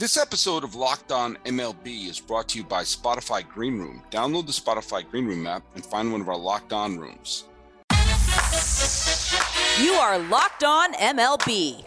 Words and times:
This 0.00 0.16
episode 0.16 0.64
of 0.64 0.74
Locked 0.74 1.12
On 1.12 1.36
MLB 1.44 2.08
is 2.08 2.18
brought 2.18 2.48
to 2.48 2.58
you 2.58 2.64
by 2.64 2.84
Spotify 2.84 3.46
Green 3.46 3.78
Room. 3.78 4.02
Download 4.10 4.46
the 4.46 4.52
Spotify 4.52 5.06
Green 5.06 5.26
Room 5.26 5.46
app 5.46 5.62
and 5.74 5.84
find 5.84 6.10
one 6.10 6.22
of 6.22 6.28
our 6.30 6.38
Locked 6.38 6.72
On 6.72 6.96
rooms. 6.96 7.44
You 9.78 9.92
are 9.92 10.18
Locked 10.18 10.64
On 10.64 10.94
MLB. 10.94 11.84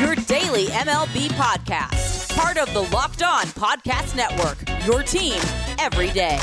Your 0.00 0.16
daily 0.16 0.66
MLB 0.72 1.28
podcast. 1.38 2.36
Part 2.36 2.56
of 2.58 2.74
the 2.74 2.82
Locked 2.92 3.22
On 3.22 3.44
Podcast 3.44 4.16
Network. 4.16 4.58
Your 4.84 5.04
team 5.04 5.40
every 5.78 6.10
day. 6.10 6.40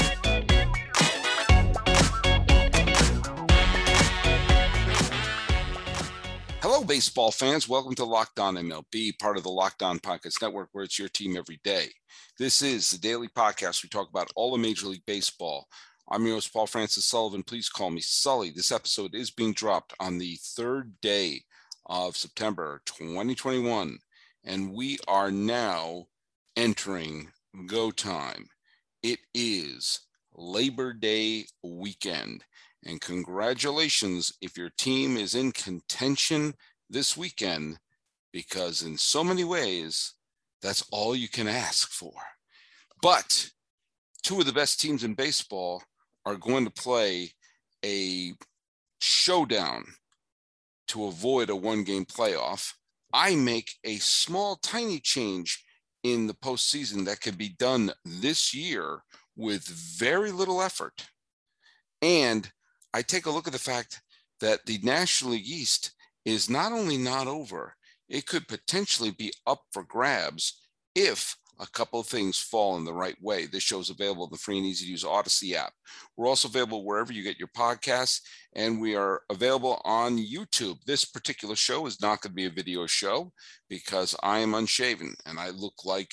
Hello, 6.71 6.83
baseball 6.83 7.31
fans. 7.31 7.67
Welcome 7.67 7.95
to 7.95 8.05
Locked 8.05 8.39
On 8.39 8.53
MLB, 8.53 9.17
part 9.17 9.37
of 9.37 9.43
the 9.43 9.49
Locked 9.49 9.81
On 9.81 9.97
Podcast 9.97 10.39
Network, 10.39 10.69
where 10.71 10.83
it's 10.83 10.99
your 10.99 11.09
team 11.09 11.35
every 11.35 11.59
day. 11.63 11.87
This 12.37 12.61
is 12.61 12.91
the 12.91 12.99
daily 12.99 13.27
podcast. 13.27 13.81
We 13.81 13.89
talk 13.89 14.07
about 14.07 14.29
all 14.35 14.53
of 14.53 14.61
Major 14.61 14.85
League 14.85 15.05
Baseball. 15.07 15.65
I'm 16.11 16.27
your 16.27 16.35
host, 16.35 16.53
Paul 16.53 16.67
Francis 16.67 17.07
Sullivan. 17.07 17.41
Please 17.41 17.69
call 17.69 17.89
me 17.89 18.01
Sully. 18.01 18.51
This 18.51 18.71
episode 18.71 19.15
is 19.15 19.31
being 19.31 19.53
dropped 19.53 19.95
on 19.99 20.19
the 20.19 20.37
third 20.55 20.93
day 21.01 21.41
of 21.87 22.15
September 22.15 22.83
2021, 22.85 23.97
and 24.43 24.71
we 24.71 24.99
are 25.07 25.31
now 25.31 26.05
entering 26.55 27.31
go 27.65 27.89
time. 27.89 28.45
It 29.01 29.17
is 29.33 30.01
Labor 30.35 30.93
Day 30.93 31.47
weekend. 31.63 32.43
And 32.85 33.01
congratulations 33.01 34.33
if 34.41 34.57
your 34.57 34.71
team 34.77 35.17
is 35.17 35.35
in 35.35 35.51
contention 35.51 36.53
this 36.89 37.17
weekend, 37.17 37.77
because 38.31 38.83
in 38.83 38.97
so 38.97 39.23
many 39.23 39.43
ways, 39.43 40.13
that's 40.61 40.83
all 40.91 41.15
you 41.15 41.27
can 41.27 41.47
ask 41.47 41.91
for. 41.91 42.13
But 43.01 43.49
two 44.23 44.39
of 44.39 44.45
the 44.45 44.53
best 44.53 44.79
teams 44.79 45.03
in 45.03 45.13
baseball 45.13 45.83
are 46.25 46.35
going 46.35 46.65
to 46.65 46.71
play 46.71 47.31
a 47.83 48.33
showdown 48.99 49.85
to 50.89 51.05
avoid 51.05 51.49
a 51.49 51.55
one 51.55 51.83
game 51.83 52.05
playoff. 52.05 52.73
I 53.13 53.35
make 53.35 53.75
a 53.83 53.97
small, 53.97 54.57
tiny 54.57 54.99
change 54.99 55.63
in 56.03 56.27
the 56.27 56.33
postseason 56.33 57.05
that 57.05 57.21
can 57.21 57.35
be 57.35 57.49
done 57.49 57.91
this 58.05 58.53
year 58.53 59.03
with 59.35 59.67
very 59.67 60.31
little 60.31 60.61
effort. 60.61 61.07
And 62.01 62.49
I 62.93 63.01
take 63.01 63.25
a 63.25 63.31
look 63.31 63.47
at 63.47 63.53
the 63.53 63.59
fact 63.59 64.01
that 64.41 64.65
the 64.65 64.79
National 64.83 65.31
League 65.31 65.47
East 65.47 65.93
is 66.25 66.49
not 66.49 66.71
only 66.71 66.97
not 66.97 67.27
over, 67.27 67.75
it 68.07 68.25
could 68.25 68.47
potentially 68.47 69.11
be 69.11 69.31
up 69.45 69.61
for 69.71 69.83
grabs 69.83 70.67
if 70.95 71.35
a 71.59 71.67
couple 71.67 71.99
of 71.99 72.07
things 72.07 72.39
fall 72.39 72.77
in 72.77 72.85
the 72.85 72.93
right 72.93 73.17
way. 73.21 73.45
This 73.45 73.63
show 73.63 73.79
is 73.79 73.89
available 73.89 74.23
in 74.23 74.31
the 74.31 74.37
free 74.37 74.57
and 74.57 74.65
easy 74.65 74.85
to 74.85 74.91
use 74.91 75.03
Audacy 75.03 75.53
app. 75.53 75.73
We're 76.15 76.27
also 76.27 76.47
available 76.47 76.85
wherever 76.85 77.11
you 77.11 77.21
get 77.21 77.37
your 77.37 77.49
podcasts, 77.49 78.21
and 78.55 78.79
we 78.79 78.95
are 78.95 79.21
available 79.29 79.81
on 79.83 80.17
YouTube. 80.17 80.77
This 80.85 81.03
particular 81.03 81.55
show 81.55 81.85
is 81.85 82.01
not 82.01 82.21
going 82.21 82.31
to 82.31 82.35
be 82.35 82.45
a 82.45 82.49
video 82.49 82.85
show 82.85 83.31
because 83.69 84.15
I 84.23 84.39
am 84.39 84.55
unshaven 84.55 85.13
and 85.25 85.37
I 85.37 85.49
look 85.49 85.85
like 85.85 86.11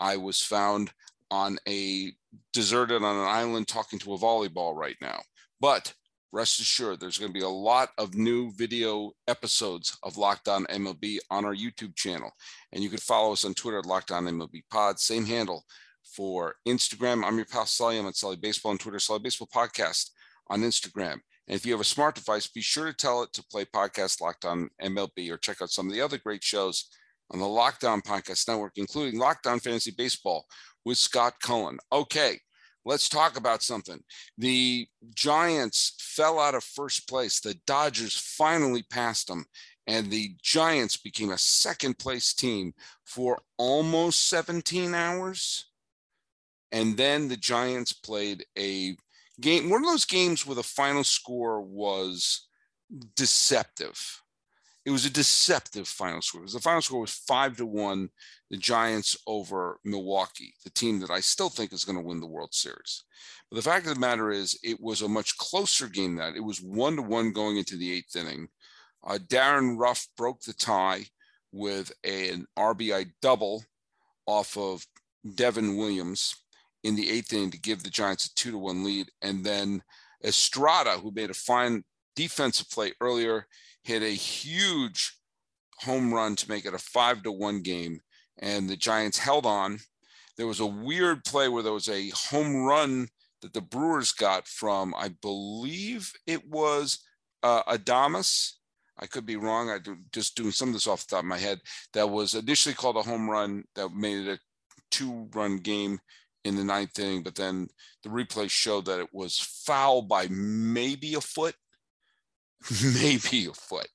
I 0.00 0.16
was 0.16 0.40
found 0.40 0.90
on 1.30 1.58
a 1.68 2.12
deserted 2.52 3.02
on 3.02 3.16
an 3.16 3.28
island 3.28 3.68
talking 3.68 3.98
to 4.00 4.14
a 4.14 4.18
volleyball 4.18 4.74
right 4.74 4.96
now. 5.00 5.20
But 5.60 5.92
rest 6.32 6.60
assured 6.60 7.00
there's 7.00 7.18
going 7.18 7.32
to 7.32 7.38
be 7.38 7.44
a 7.44 7.48
lot 7.48 7.90
of 7.98 8.14
new 8.14 8.52
video 8.52 9.12
episodes 9.26 9.96
of 10.02 10.16
Locked 10.16 10.48
On 10.48 10.64
MLB 10.66 11.18
on 11.30 11.44
our 11.44 11.54
YouTube 11.54 11.96
channel. 11.96 12.30
And 12.72 12.82
you 12.82 12.90
can 12.90 12.98
follow 12.98 13.32
us 13.32 13.44
on 13.44 13.54
Twitter 13.54 13.78
at 13.78 13.86
Locked 13.86 14.10
On 14.10 14.24
MLB 14.24 14.62
Pod, 14.70 14.98
same 14.98 15.26
handle 15.26 15.64
for 16.04 16.54
Instagram. 16.66 17.24
I'm 17.24 17.36
your 17.36 17.46
pal 17.46 17.66
Sully. 17.66 17.98
I'm 17.98 18.06
at 18.06 18.16
Sully 18.16 18.36
Baseball 18.36 18.72
on 18.72 18.78
Twitter, 18.78 18.98
Sully 18.98 19.20
Baseball 19.20 19.48
Podcast 19.54 20.10
on 20.48 20.62
Instagram. 20.62 21.20
And 21.48 21.56
if 21.56 21.64
you 21.64 21.72
have 21.72 21.80
a 21.80 21.84
smart 21.84 22.14
device, 22.14 22.46
be 22.46 22.60
sure 22.60 22.86
to 22.86 22.92
tell 22.92 23.22
it 23.22 23.32
to 23.32 23.44
play 23.44 23.64
podcast 23.64 24.20
Locked 24.20 24.44
On 24.44 24.68
MLB 24.82 25.30
or 25.30 25.38
check 25.38 25.62
out 25.62 25.70
some 25.70 25.86
of 25.86 25.94
the 25.94 26.00
other 26.00 26.18
great 26.18 26.44
shows 26.44 26.90
on 27.30 27.38
the 27.38 27.46
Locked 27.46 27.84
On 27.84 28.00
Podcast 28.00 28.48
Network, 28.48 28.72
including 28.76 29.18
Locked 29.18 29.46
On 29.46 29.58
Fantasy 29.58 29.92
Baseball 29.96 30.46
with 30.84 30.98
Scott 30.98 31.34
Cullen. 31.42 31.78
Okay, 31.92 32.38
let's 32.84 33.08
talk 33.08 33.36
about 33.36 33.62
something. 33.62 34.00
The 34.36 34.86
Giants 35.14 35.94
fell 35.98 36.38
out 36.38 36.54
of 36.54 36.64
first 36.64 37.08
place. 37.08 37.40
The 37.40 37.54
Dodgers 37.66 38.16
finally 38.16 38.82
passed 38.82 39.28
them, 39.28 39.44
and 39.86 40.10
the 40.10 40.34
Giants 40.42 40.96
became 40.96 41.30
a 41.30 41.38
second 41.38 41.98
place 41.98 42.34
team 42.34 42.74
for 43.04 43.40
almost 43.56 44.28
17 44.28 44.94
hours. 44.94 45.66
And 46.72 46.96
then 46.96 47.28
the 47.28 47.36
Giants 47.36 47.92
played 47.92 48.44
a 48.58 48.96
game, 49.40 49.70
one 49.70 49.82
of 49.82 49.88
those 49.88 50.04
games 50.04 50.46
where 50.46 50.56
the 50.56 50.62
final 50.62 51.04
score 51.04 51.60
was 51.60 52.48
deceptive 53.16 54.22
it 54.88 54.90
was 54.90 55.04
a 55.04 55.10
deceptive 55.10 55.86
final 55.86 56.22
score 56.22 56.40
because 56.40 56.54
the 56.54 56.60
final 56.60 56.80
score 56.80 57.02
was 57.02 57.10
five 57.10 57.58
to 57.58 57.66
one, 57.66 58.08
the 58.48 58.56
Giants 58.56 59.18
over 59.26 59.78
Milwaukee, 59.84 60.54
the 60.64 60.70
team 60.70 60.98
that 61.00 61.10
I 61.10 61.20
still 61.20 61.50
think 61.50 61.74
is 61.74 61.84
going 61.84 61.98
to 61.98 62.04
win 62.04 62.20
the 62.20 62.26
World 62.26 62.54
Series. 62.54 63.04
But 63.50 63.56
the 63.56 63.70
fact 63.70 63.86
of 63.86 63.92
the 63.92 64.00
matter 64.00 64.30
is, 64.30 64.58
it 64.62 64.80
was 64.80 65.02
a 65.02 65.08
much 65.08 65.36
closer 65.36 65.88
game 65.88 66.16
that 66.16 66.36
it 66.36 66.42
was 66.42 66.62
one 66.62 66.96
to 66.96 67.02
one 67.02 67.34
going 67.34 67.58
into 67.58 67.76
the 67.76 67.92
eighth 67.92 68.16
inning. 68.16 68.48
Uh, 69.06 69.18
Darin 69.28 69.76
Ruf 69.76 70.08
broke 70.16 70.40
the 70.40 70.54
tie 70.54 71.04
with 71.52 71.92
a, 72.02 72.30
an 72.30 72.46
RBI 72.58 73.10
double 73.20 73.64
off 74.24 74.56
of 74.56 74.86
Devin 75.34 75.76
Williams 75.76 76.34
in 76.82 76.96
the 76.96 77.10
eighth 77.10 77.34
inning 77.34 77.50
to 77.50 77.60
give 77.60 77.82
the 77.82 77.90
Giants 77.90 78.24
a 78.24 78.34
two 78.34 78.52
to 78.52 78.58
one 78.58 78.84
lead. 78.84 79.08
And 79.20 79.44
then 79.44 79.82
Estrada, 80.24 80.92
who 80.92 81.10
made 81.10 81.28
a 81.28 81.34
fine 81.34 81.84
defensive 82.16 82.70
play 82.70 82.94
earlier, 83.02 83.46
hit 83.88 84.02
a 84.02 84.10
huge 84.10 85.14
home 85.80 86.12
run 86.12 86.36
to 86.36 86.50
make 86.50 86.66
it 86.66 86.74
a 86.74 86.78
five 86.78 87.22
to 87.22 87.32
one 87.32 87.62
game, 87.62 88.00
and 88.38 88.68
the 88.68 88.76
Giants 88.76 89.16
held 89.16 89.46
on. 89.46 89.78
There 90.36 90.46
was 90.46 90.60
a 90.60 90.66
weird 90.66 91.24
play 91.24 91.48
where 91.48 91.62
there 91.62 91.72
was 91.72 91.88
a 91.88 92.10
home 92.10 92.64
run 92.64 93.08
that 93.40 93.54
the 93.54 93.62
Brewers 93.62 94.12
got 94.12 94.46
from, 94.46 94.94
I 94.94 95.08
believe 95.22 96.12
it 96.26 96.46
was 96.46 96.98
uh, 97.42 97.62
Adames. 97.62 98.52
I 98.98 99.06
could 99.06 99.24
be 99.24 99.36
wrong. 99.36 99.70
I 99.70 99.78
do 99.78 99.96
just 100.12 100.36
doing 100.36 100.50
some 100.50 100.68
of 100.68 100.74
this 100.74 100.86
off 100.86 101.06
the 101.06 101.16
top 101.16 101.24
of 101.24 101.28
my 101.28 101.38
head. 101.38 101.58
That 101.94 102.10
was 102.10 102.34
initially 102.34 102.74
called 102.74 102.96
a 102.96 103.02
home 103.02 103.30
run 103.30 103.64
that 103.74 103.88
made 103.94 104.26
it 104.26 104.32
a 104.34 104.38
two-run 104.90 105.58
game 105.58 105.98
in 106.44 106.56
the 106.56 106.64
ninth 106.64 106.98
inning, 106.98 107.22
but 107.22 107.36
then 107.36 107.68
the 108.02 108.10
replay 108.10 108.50
showed 108.50 108.84
that 108.84 109.00
it 109.00 109.08
was 109.12 109.38
foul 109.64 110.02
by 110.02 110.26
maybe 110.28 111.14
a 111.14 111.20
foot 111.22 111.54
maybe 112.94 113.46
a 113.46 113.52
foot. 113.52 113.88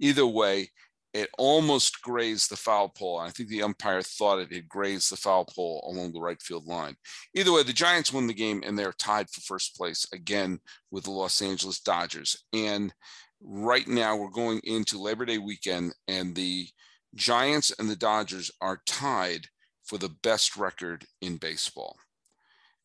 Either 0.00 0.26
way, 0.26 0.70
it 1.12 1.30
almost 1.38 2.02
grazed 2.02 2.50
the 2.50 2.56
foul 2.56 2.88
pole. 2.88 3.18
I 3.18 3.30
think 3.30 3.48
the 3.48 3.62
umpire 3.62 4.02
thought 4.02 4.40
it 4.40 4.52
had 4.52 4.68
grazed 4.68 5.12
the 5.12 5.16
foul 5.16 5.44
pole 5.44 5.88
along 5.88 6.12
the 6.12 6.20
right 6.20 6.42
field 6.42 6.66
line. 6.66 6.96
Either 7.34 7.52
way, 7.52 7.62
the 7.62 7.72
Giants 7.72 8.12
win 8.12 8.26
the 8.26 8.34
game 8.34 8.62
and 8.66 8.76
they're 8.76 8.92
tied 8.92 9.30
for 9.30 9.40
first 9.40 9.76
place 9.76 10.06
again 10.12 10.58
with 10.90 11.04
the 11.04 11.12
Los 11.12 11.40
Angeles 11.40 11.78
Dodgers. 11.78 12.44
And 12.52 12.92
right 13.40 13.86
now 13.86 14.16
we're 14.16 14.30
going 14.30 14.60
into 14.64 15.00
Labor 15.00 15.24
Day 15.24 15.38
weekend, 15.38 15.94
and 16.08 16.34
the 16.34 16.66
Giants 17.14 17.72
and 17.78 17.88
the 17.88 17.96
Dodgers 17.96 18.50
are 18.60 18.82
tied 18.84 19.46
for 19.84 19.98
the 19.98 20.14
best 20.22 20.56
record 20.56 21.04
in 21.20 21.36
baseball. 21.36 21.96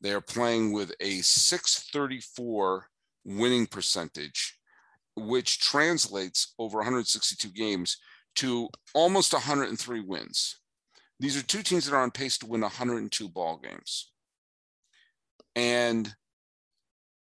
They 0.02 0.12
are 0.12 0.22
playing 0.22 0.72
with 0.72 0.94
a 1.00 1.22
634 1.22 2.86
winning 3.26 3.66
percentage 3.66 4.59
which 5.20 5.60
translates 5.60 6.54
over 6.58 6.78
162 6.78 7.50
games 7.50 7.98
to 8.36 8.70
almost 8.94 9.34
103 9.34 10.02
wins. 10.02 10.60
These 11.20 11.38
are 11.38 11.44
two 11.44 11.62
teams 11.62 11.86
that 11.86 11.96
are 11.96 12.02
on 12.02 12.12
pace 12.12 12.38
to 12.40 12.46
win 12.46 12.62
102 12.62 13.30
ball 13.30 13.60
games. 13.62 14.12
And 15.56 16.14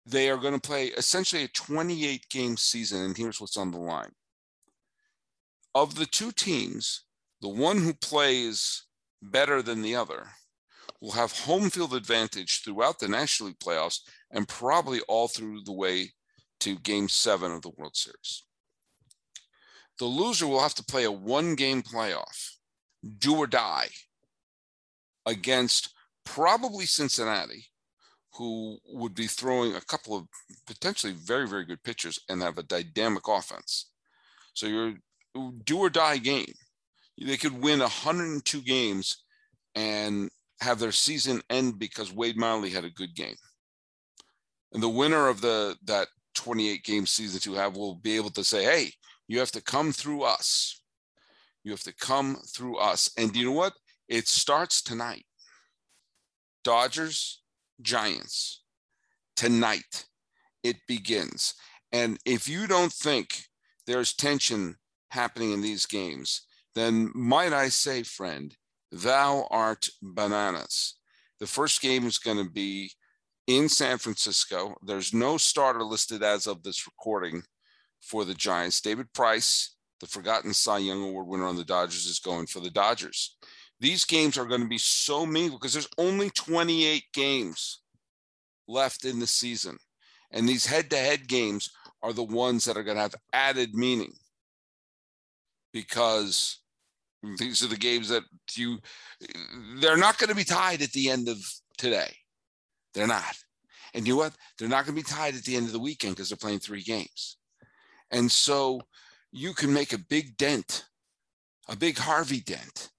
they 0.05 0.29
are 0.31 0.37
going 0.37 0.55
to 0.55 0.61
play 0.61 0.87
essentially 0.87 1.45
a 1.45 1.49
28 1.49 2.29
game 2.29 2.57
season. 2.57 3.03
And 3.03 3.17
here's 3.17 3.41
what's 3.41 3.57
on 3.57 3.71
the 3.71 3.79
line. 3.79 4.13
Of 5.75 5.95
the 5.95 6.07
two 6.07 6.33
teams, 6.33 7.05
the 7.41 7.49
one 7.49 7.79
who 7.79 7.93
plays 7.95 8.85
better 9.23 9.63
than 9.63 9.83
the 9.83 9.97
other 9.97 10.27
will 11.01 11.13
have 11.13 11.33
home 11.33 11.71
field 11.71 11.95
advantage 11.95 12.63
throughout 12.63 12.99
the 12.99 13.09
National 13.09 13.49
League 13.49 13.59
playoffs 13.59 14.01
and 14.31 14.49
probably 14.49 15.01
all 15.09 15.29
through 15.29 15.63
the 15.65 15.73
way 15.73 16.13
to 16.67 16.75
game 16.81 17.09
seven 17.09 17.53
of 17.53 17.63
the 17.63 17.71
World 17.77 17.95
Series. 17.95 18.43
The 20.01 20.05
loser 20.05 20.49
will 20.49 20.61
have 20.61 20.75
to 20.75 20.85
play 20.85 21.05
a 21.05 21.13
one 21.13 21.55
game 21.55 21.81
playoff, 21.81 22.55
do 23.19 23.37
or 23.37 23.47
die, 23.47 23.87
against 25.27 25.95
probably 26.25 26.85
Cincinnati, 26.85 27.67
who 28.35 28.79
would 28.85 29.15
be 29.15 29.29
throwing 29.29 29.77
a 29.77 29.81
couple 29.81 30.17
of 30.17 30.27
potentially 30.67 31.13
very, 31.13 31.47
very 31.47 31.65
good 31.65 31.85
pitchers 31.85 32.19
and 32.29 32.43
have 32.43 32.59
a 32.59 32.65
dynamic 32.65 33.29
offense. 33.29 33.93
So 34.53 34.67
you're 34.67 34.95
do 35.65 35.79
or 35.79 35.89
die 35.91 36.19
game. 36.19 36.53
They 37.17 37.37
could 37.37 37.63
win 37.63 37.79
102 37.79 38.61
games 38.63 39.23
and 39.77 40.31
have 40.61 40.81
their 40.81 40.93
season 40.93 41.43
end 41.49 41.79
because 41.79 42.13
Wade 42.13 42.37
Miley 42.37 42.71
had 42.71 42.85
a 42.85 42.91
good 42.91 43.15
game. 43.15 43.37
And 44.73 44.83
the 44.83 44.89
winner 44.89 45.29
of 45.29 45.41
the 45.41 45.77
that 45.85 46.09
28 46.37 46.85
game 46.85 47.07
season 47.07 47.41
to 47.41 47.55
have 47.55 47.77
will 47.77 47.97
be 47.97 48.17
able 48.17 48.31
to 48.31 48.45
say, 48.45 48.65
hey, 48.65 48.93
you 49.27 49.41
have 49.41 49.51
to 49.53 49.63
come 49.63 49.93
through 49.93 50.23
us. 50.23 50.81
You 51.65 51.73
have 51.73 51.83
to 51.83 51.95
come 51.95 52.37
through 52.55 52.77
us. 52.77 53.11
And 53.19 53.35
you 53.35 53.47
know 53.47 53.53
what? 53.53 53.73
It 54.09 54.29
starts 54.29 54.83
tonight. 54.83 55.25
Dodgers, 56.63 57.43
Giants. 57.83 58.63
Tonight, 59.35 60.07
it 60.63 60.77
begins. 60.87 61.55
And 61.93 62.19
if 62.25 62.49
you 62.49 62.67
don't 62.67 62.93
think 62.93 63.45
there's 63.87 64.15
tension 64.15 64.77
happening 65.11 65.53
in 65.53 65.61
these 65.61 65.87
games, 65.87 66.43
then 66.75 67.11
might 67.15 67.53
I 67.53 67.69
say, 67.69 68.03
friend, 68.03 68.55
thou 68.93 69.49
art 69.51 69.89
bananas. 70.03 70.95
The 71.41 71.47
first 71.47 71.81
game 71.81 72.07
is 72.07 72.19
going 72.19 72.39
to 72.39 72.51
be 72.51 72.93
in 73.47 73.69
San 73.69 73.99
Francisco. 73.99 74.77
There's 74.83 75.15
no 75.15 75.37
starter 75.37 75.83
listed 75.83 76.23
as 76.23 76.47
of 76.47 76.63
this 76.63 76.87
recording 76.87 77.43
for 78.01 78.25
the 78.25 78.35
Giants. 78.35 78.81
David 78.81 79.13
Price, 79.13 79.77
the 80.01 80.07
forgotten 80.07 80.53
Cy 80.53 80.79
Young 80.79 81.03
Award 81.03 81.27
winner 81.27 81.47
on 81.47 81.57
the 81.57 81.65
Dodgers, 81.65 82.07
is 82.07 82.19
going 82.19 82.47
for 82.47 82.61
the 82.61 82.71
Dodgers. 82.71 83.37
These 83.79 84.05
games 84.05 84.39
are 84.39 84.47
going 84.47 84.63
to 84.63 84.69
be 84.69 84.79
so 84.79 85.27
meaningful 85.27 85.59
because 85.59 85.73
there's 85.73 85.89
only 85.99 86.31
28 86.31 87.05
games 87.13 87.83
left 88.67 89.05
in 89.05 89.19
the 89.19 89.27
season. 89.27 89.79
And 90.31 90.49
these 90.49 90.67
head 90.67 90.91
to 90.91 90.97
head 90.97 91.29
games 91.29 91.71
are 92.03 92.13
the 92.13 92.23
ones 92.23 92.65
that 92.65 92.77
are 92.77 92.83
going 92.83 92.97
to 92.97 93.03
have 93.03 93.15
added 93.33 93.75
meaning 93.75 94.13
because 95.73 96.61
these 97.39 97.63
are 97.63 97.69
the 97.69 97.77
games 97.77 98.09
that 98.09 98.23
you, 98.55 98.79
they're 99.81 99.97
not 99.97 100.19
going 100.19 100.31
to 100.31 100.35
be 100.35 100.45
tied 100.45 100.83
at 100.83 100.93
the 100.93 101.11
end 101.11 101.29
of 101.29 101.39
today. 101.77 102.13
They're 102.97 103.07
not. 103.07 103.37
And 103.93 104.07
you 104.07 104.15
know 104.15 104.21
what? 104.21 104.33
They're 104.59 104.69
not 104.69 104.87
going 104.87 104.97
to 104.97 105.03
be 105.03 105.09
tied 105.09 105.37
at 105.37 105.45
the 105.45 105.55
end 105.55 105.67
of 105.67 105.73
the 105.73 105.79
weekend 105.79 106.17
because 106.17 106.31
they're 106.31 106.37
playing 106.37 106.61
three 106.61 106.83
games. 106.83 107.37
And 108.11 108.33
so 108.33 108.81
you 109.31 109.53
can 109.53 109.73
make 109.73 109.93
a 109.93 109.99
big 109.99 110.39
dent, 110.39 110.87
a 111.69 111.77
big 111.77 111.99
Harvey 111.99 112.41
dent 112.41 112.91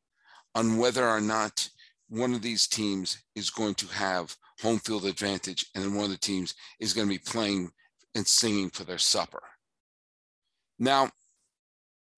on 0.54 0.78
whether 0.78 1.08
or 1.08 1.20
not 1.20 1.68
one 2.10 2.34
of 2.34 2.44
these 2.44 2.68
teams 2.68 3.18
is 3.36 3.50
going 3.50 3.74
to 3.76 3.88
have 3.88 4.36
home 4.62 4.80
field 4.80 5.06
advantage 5.06 5.66
and 5.74 5.84
then 5.84 5.96
one 5.96 6.06
of 6.06 6.12
the 6.12 6.18
teams 6.18 6.54
is 6.80 6.94
going 6.94 7.08
to 7.08 7.14
be 7.14 7.20
playing 7.20 7.70
and 8.16 8.26
singing 8.26 8.70
for 8.70 8.84
their 8.84 8.98
supper. 8.98 9.42
Now, 10.80 11.10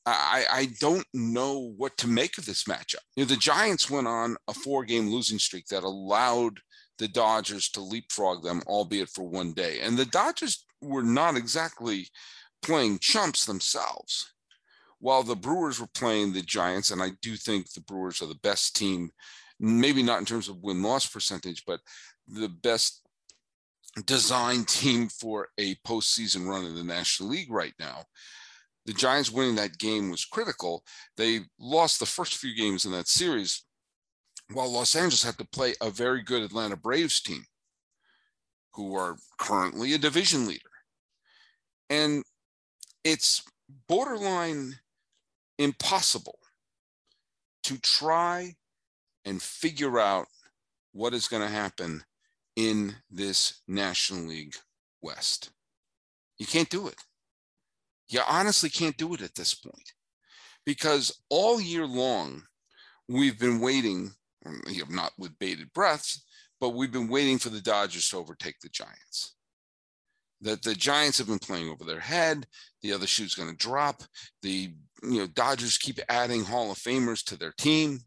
I, 0.06 0.46
I 0.52 0.68
don't 0.80 1.06
know 1.14 1.74
what 1.78 1.98
to 1.98 2.08
make 2.08 2.38
of 2.38 2.46
this 2.46 2.64
matchup. 2.64 3.04
You 3.16 3.24
know, 3.24 3.28
the 3.28 3.36
Giants 3.36 3.90
went 3.90 4.08
on 4.08 4.38
a 4.48 4.54
four 4.54 4.84
game 4.84 5.10
losing 5.10 5.40
streak 5.40 5.68
that 5.68 5.84
allowed 5.84 6.60
the 7.00 7.08
Dodgers 7.08 7.70
to 7.70 7.82
leapfrog 7.82 8.44
them, 8.44 8.62
albeit 8.68 9.10
for 9.10 9.24
one 9.24 9.54
day. 9.54 9.80
And 9.82 9.98
the 9.98 10.06
Dodgers 10.06 10.66
were 10.82 11.04
not 11.04 11.36
exactly 11.36 12.08
playing 12.62 13.00
chumps 13.00 13.46
themselves. 13.46 14.34
While 15.00 15.24
the 15.24 15.36
Brewers 15.36 15.80
were 15.80 15.88
playing 15.88 16.34
the 16.34 16.42
Giants, 16.42 16.92
and 16.92 17.02
I 17.02 17.12
do 17.22 17.38
think 17.38 17.72
the 17.72 17.82
Brewers 17.82 18.22
are 18.22 18.28
the 18.28 18.36
best 18.36 18.76
team, 18.76 19.12
maybe 19.60 20.04
not 20.04 20.20
in 20.20 20.26
terms 20.26 20.50
of 20.50 20.62
win 20.62 20.84
loss 20.84 21.08
percentage, 21.08 21.64
but 21.66 21.80
the 22.28 22.50
best 22.50 23.02
design 24.06 24.66
team 24.66 25.08
for 25.08 25.48
a 25.58 25.76
postseason 25.88 26.48
run 26.48 26.66
in 26.66 26.76
the 26.76 26.84
National 26.84 27.30
League 27.30 27.52
right 27.52 27.74
now. 27.80 28.04
The 28.86 28.94
Giants 28.94 29.32
winning 29.32 29.56
that 29.56 29.78
game 29.78 30.12
was 30.12 30.26
critical. 30.26 30.84
They 31.16 31.42
lost 31.60 32.00
the 32.00 32.06
first 32.06 32.36
few 32.36 32.56
games 32.56 32.86
in 32.86 32.92
that 32.92 33.08
series, 33.08 33.64
while 34.52 34.72
Los 34.72 34.96
Angeles 34.96 35.24
had 35.24 35.38
to 35.38 35.46
play 35.46 35.76
a 35.82 35.90
very 35.90 36.24
good 36.24 36.42
Atlanta 36.42 36.76
Braves 36.76 37.22
team, 37.22 37.46
who 38.74 38.96
are 38.96 39.18
currently 39.38 39.94
a 39.94 39.98
division 39.98 40.48
leader. 40.48 40.70
And 41.90 42.24
it's 43.04 43.44
borderline 43.88 44.76
impossible 45.58 46.40
to 47.64 47.78
try 47.78 48.56
and 49.26 49.42
figure 49.42 50.00
out 50.00 50.28
what 50.92 51.14
is 51.14 51.28
going 51.28 51.44
to 51.44 51.54
happen 51.54 52.04
in 52.56 52.96
this 53.10 53.62
National 53.68 54.28
League 54.28 54.56
West. 55.02 55.52
You 56.38 56.46
can't 56.46 56.70
do 56.70 56.88
it. 56.88 56.96
You 58.08 58.22
honestly 58.28 58.70
can't 58.70 58.98
do 58.98 59.14
it 59.14 59.22
at 59.22 59.36
this 59.36 59.54
point 59.54 59.94
because 60.66 61.22
all 61.30 61.62
year 61.62 61.86
long 61.86 62.44
we've 63.08 63.40
been 63.40 63.60
waiting, 63.60 64.12
you 64.68 64.80
know, 64.80 64.86
not 64.90 65.14
with 65.18 65.38
bated 65.40 65.72
breaths, 65.74 66.24
but 66.60 66.70
we've 66.70 66.92
been 66.92 67.10
waiting 67.10 67.38
for 67.38 67.50
the 67.50 67.62
Dodgers 67.62 68.10
to 68.10 68.18
overtake 68.18 68.60
the 68.62 68.70
Giants 68.70 69.36
that 70.42 70.64
the 70.64 70.74
Giants 70.74 71.18
have 71.18 71.28
been 71.28 71.40
playing 71.40 71.70
over 71.70 71.84
their 71.84 72.00
head. 72.00 72.48
The 72.82 72.94
other 72.94 73.08
shoe's 73.08 73.36
going 73.36 73.50
to 73.50 73.56
drop. 73.56 74.04
The 74.42 74.74
you 75.04 75.20
know 75.20 75.28
Dodgers 75.28 75.78
keep 75.78 76.00
adding 76.10 76.44
Hall 76.44 76.72
of 76.72 76.78
Famers 76.78 77.24
to 77.26 77.38
their 77.38 77.54
team. 77.58 78.00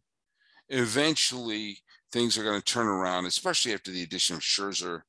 Eventually, 0.68 1.78
things 2.10 2.38
are 2.38 2.44
going 2.44 2.60
to 2.60 2.64
turn 2.64 2.86
around, 2.86 3.26
especially 3.26 3.74
after 3.74 3.90
the 3.90 4.02
addition 4.02 4.36
of 4.36 4.42
Scherzer. 4.42 5.02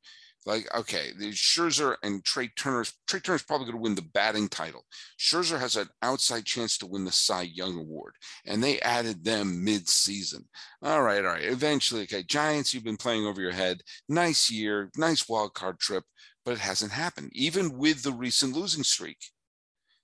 Like, 0.45 0.68
okay, 0.75 1.12
the 1.18 1.31
Scherzer 1.31 1.95
and 2.04 2.24
Trea 2.24 2.50
Turner. 2.57 2.86
Trea 3.07 3.22
Turner's 3.22 3.44
probably 3.44 3.66
going 3.66 3.78
to 3.78 3.81
win 3.81 3.95
the 3.95 4.01
batting 4.01 4.50
title. 4.50 4.84
Scherzer 5.18 5.57
has 5.60 5.78
an 5.78 5.88
outside 6.01 6.45
chance 6.45 6.78
to 6.78 6.86
win 6.86 7.06
the 7.06 7.12
Cy 7.12 7.44
Young 7.44 7.80
Award, 7.80 8.16
and 8.45 8.62
they 8.62 8.80
added 8.81 9.24
them 9.24 9.63
mid-season. 9.63 10.44
All 10.81 11.01
right, 11.01 11.24
all 11.24 11.31
right. 11.31 11.45
Eventually, 11.45 12.01
okay, 12.04 12.24
Giants, 12.24 12.74
you've 12.74 12.84
been 12.84 12.98
playing 12.98 13.25
over 13.25 13.42
your 13.42 13.51
head. 13.51 13.81
Nice 14.10 14.51
year, 14.51 14.90
nice 14.98 15.30
wild 15.30 15.54
card 15.54 15.80
trip 15.80 16.04
but 16.45 16.54
it 16.54 16.60
hasn't 16.60 16.92
happened. 16.92 17.31
Even 17.34 17.78
with 17.78 18.04
the 18.04 18.12
recent 18.12 18.56
losing 18.56 18.84
streak, 18.84 19.31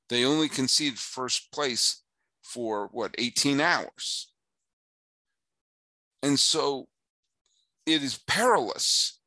they 0.09 0.25
only 0.25 0.49
conceded 0.49 0.97
first 0.97 1.51
place 1.51 2.03
for 2.43 2.89
what, 2.91 3.13
18 3.17 3.61
hours. 3.61 4.31
And 6.23 6.39
so 6.39 6.87
it 7.85 8.03
is 8.03 8.19
perilous 8.27 9.18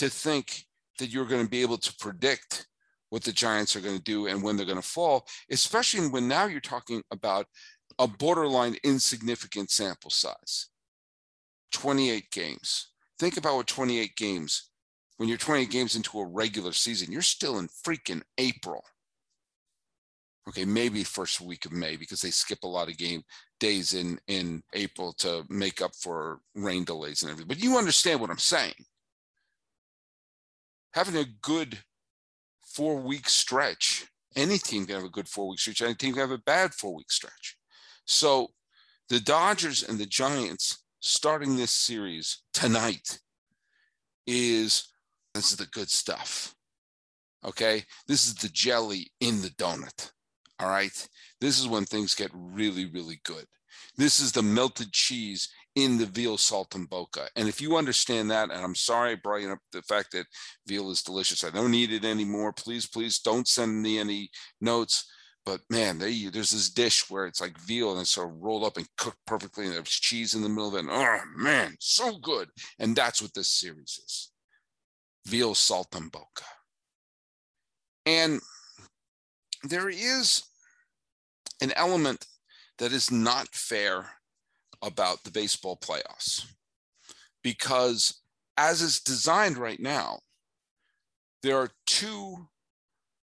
to 0.00 0.08
think 0.08 0.64
that 0.98 1.10
you're 1.10 1.26
going 1.26 1.44
to 1.44 1.50
be 1.50 1.62
able 1.62 1.78
to 1.78 1.94
predict 2.00 2.66
what 3.10 3.22
the 3.22 3.32
Giants 3.32 3.76
are 3.76 3.80
going 3.80 3.96
to 3.96 4.02
do 4.02 4.26
and 4.26 4.42
when 4.42 4.56
they're 4.56 4.66
going 4.66 4.80
to 4.80 4.82
fall, 4.82 5.26
especially 5.50 6.08
when 6.08 6.26
now 6.26 6.46
you're 6.46 6.60
talking 6.60 7.02
about 7.10 7.46
a 7.98 8.06
borderline 8.06 8.76
insignificant 8.82 9.70
sample 9.70 10.10
size 10.10 10.68
28 11.72 12.30
games. 12.30 12.88
Think 13.18 13.36
about 13.36 13.56
what 13.56 13.66
28 13.66 14.16
games 14.16 14.70
when 15.18 15.28
you're 15.28 15.36
28 15.36 15.68
games 15.68 15.96
into 15.96 16.18
a 16.18 16.24
regular 16.24 16.72
season, 16.72 17.12
you're 17.12 17.20
still 17.20 17.58
in 17.58 17.68
freaking 17.68 18.22
April. 18.38 18.82
Okay, 20.48 20.64
maybe 20.64 21.04
first 21.04 21.42
week 21.42 21.66
of 21.66 21.72
May 21.72 21.96
because 21.96 22.22
they 22.22 22.30
skip 22.30 22.60
a 22.62 22.66
lot 22.66 22.88
of 22.88 22.96
game 22.96 23.20
days 23.58 23.92
in 23.92 24.18
in 24.28 24.62
April 24.72 25.12
to 25.18 25.44
make 25.50 25.82
up 25.82 25.94
for 25.94 26.40
rain 26.54 26.84
delays 26.84 27.22
and 27.22 27.30
everything. 27.30 27.48
But 27.48 27.62
you 27.62 27.76
understand 27.76 28.18
what 28.18 28.30
I'm 28.30 28.38
saying. 28.38 28.72
Having 30.92 31.16
a 31.16 31.26
good 31.42 31.78
four 32.62 32.96
week 32.96 33.28
stretch, 33.28 34.06
any 34.36 34.58
team 34.58 34.86
can 34.86 34.96
have 34.96 35.04
a 35.04 35.10
good 35.10 35.28
four 35.28 35.48
week 35.48 35.58
stretch, 35.58 35.82
any 35.82 35.94
team 35.94 36.12
can 36.12 36.20
have 36.20 36.30
a 36.30 36.38
bad 36.38 36.74
four 36.74 36.94
week 36.94 37.10
stretch. 37.10 37.56
So 38.06 38.48
the 39.08 39.20
Dodgers 39.20 39.82
and 39.82 39.98
the 39.98 40.06
Giants 40.06 40.84
starting 41.00 41.56
this 41.56 41.70
series 41.70 42.42
tonight 42.52 43.20
is 44.26 44.88
this 45.34 45.50
is 45.52 45.56
the 45.56 45.66
good 45.66 45.90
stuff. 45.90 46.54
Okay. 47.44 47.84
This 48.06 48.26
is 48.26 48.34
the 48.34 48.48
jelly 48.48 49.10
in 49.20 49.40
the 49.42 49.50
donut. 49.50 50.10
All 50.58 50.68
right. 50.68 51.08
This 51.40 51.58
is 51.58 51.68
when 51.68 51.84
things 51.84 52.14
get 52.14 52.30
really, 52.34 52.86
really 52.86 53.20
good. 53.24 53.46
This 53.96 54.20
is 54.20 54.32
the 54.32 54.42
melted 54.42 54.92
cheese 54.92 55.48
in 55.76 55.98
the 55.98 56.06
veal 56.06 56.36
saltimbocca. 56.36 57.28
And 57.36 57.48
if 57.48 57.60
you 57.60 57.76
understand 57.76 58.30
that, 58.30 58.50
and 58.50 58.62
I'm 58.64 58.74
sorry 58.74 59.12
I 59.12 59.14
brought 59.16 59.44
up 59.44 59.58
the 59.72 59.82
fact 59.82 60.12
that 60.12 60.26
veal 60.66 60.90
is 60.90 61.02
delicious. 61.02 61.44
I 61.44 61.50
don't 61.50 61.70
need 61.70 61.92
it 61.92 62.04
anymore. 62.04 62.52
Please, 62.52 62.86
please 62.86 63.20
don't 63.20 63.46
send 63.46 63.82
me 63.82 63.98
any 63.98 64.30
notes. 64.60 65.10
But 65.46 65.60
man, 65.70 65.98
they, 65.98 66.26
there's 66.26 66.50
this 66.50 66.70
dish 66.70 67.08
where 67.08 67.26
it's 67.26 67.40
like 67.40 67.58
veal 67.58 67.92
and 67.92 68.00
it's 68.00 68.10
sort 68.10 68.28
of 68.28 68.40
rolled 68.40 68.64
up 68.64 68.76
and 68.76 68.86
cooked 68.98 69.24
perfectly, 69.26 69.66
and 69.66 69.74
there's 69.74 69.88
cheese 69.88 70.34
in 70.34 70.42
the 70.42 70.48
middle 70.48 70.68
of 70.68 70.74
it. 70.74 70.80
And, 70.80 70.90
oh 70.90 71.20
man, 71.36 71.76
so 71.80 72.18
good. 72.18 72.48
And 72.78 72.94
that's 72.94 73.22
what 73.22 73.32
this 73.34 73.50
series 73.50 73.98
is 74.04 74.32
veal 75.26 75.54
saltimbocca. 75.54 76.44
And 78.06 78.40
there 79.62 79.88
is 79.88 80.42
an 81.62 81.72
element 81.76 82.26
that 82.78 82.92
is 82.92 83.10
not 83.10 83.48
fair 83.54 84.10
about 84.82 85.22
the 85.24 85.30
baseball 85.30 85.76
playoffs 85.76 86.46
because 87.42 88.20
as 88.56 88.82
it's 88.82 89.00
designed 89.00 89.56
right 89.56 89.80
now, 89.80 90.20
there 91.42 91.56
are 91.56 91.70
two 91.86 92.48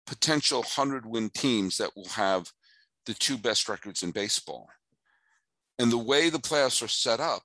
potential 0.05 0.59
100 0.59 1.05
win 1.05 1.29
teams 1.29 1.77
that 1.77 1.95
will 1.95 2.09
have 2.09 2.51
the 3.05 3.13
two 3.13 3.37
best 3.37 3.67
records 3.67 4.03
in 4.03 4.11
baseball. 4.11 4.69
And 5.79 5.91
the 5.91 5.97
way 5.97 6.29
the 6.29 6.39
playoffs 6.39 6.83
are 6.83 6.87
set 6.87 7.19
up, 7.19 7.43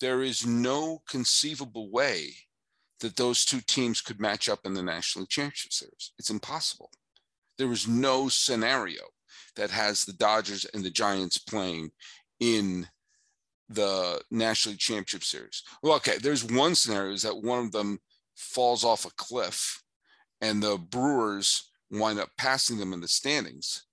there 0.00 0.22
is 0.22 0.46
no 0.46 1.02
conceivable 1.08 1.90
way 1.90 2.30
that 3.00 3.16
those 3.16 3.44
two 3.44 3.60
teams 3.60 4.00
could 4.00 4.20
match 4.20 4.48
up 4.48 4.60
in 4.64 4.74
the 4.74 4.82
National 4.82 5.26
Championship 5.26 5.72
Series. 5.72 6.12
It's 6.18 6.30
impossible. 6.30 6.90
There 7.58 7.72
is 7.72 7.88
no 7.88 8.28
scenario 8.28 9.02
that 9.56 9.70
has 9.70 10.04
the 10.04 10.12
Dodgers 10.12 10.64
and 10.72 10.84
the 10.84 10.90
Giants 10.90 11.38
playing 11.38 11.90
in 12.40 12.86
the 13.68 14.20
National 14.30 14.72
League 14.72 14.80
Championship 14.80 15.24
Series. 15.24 15.62
Well, 15.82 15.94
okay, 15.96 16.18
there's 16.18 16.44
one 16.44 16.74
scenario 16.74 17.12
is 17.12 17.22
that 17.22 17.42
one 17.42 17.58
of 17.64 17.72
them 17.72 17.98
falls 18.34 18.84
off 18.84 19.04
a 19.04 19.10
cliff 19.16 19.82
and 20.40 20.62
the 20.62 20.78
Brewers 20.78 21.70
wind 21.90 22.18
up 22.18 22.30
passing 22.36 22.78
them 22.78 22.92
in 22.92 23.00
the 23.00 23.08
standings 23.08 23.84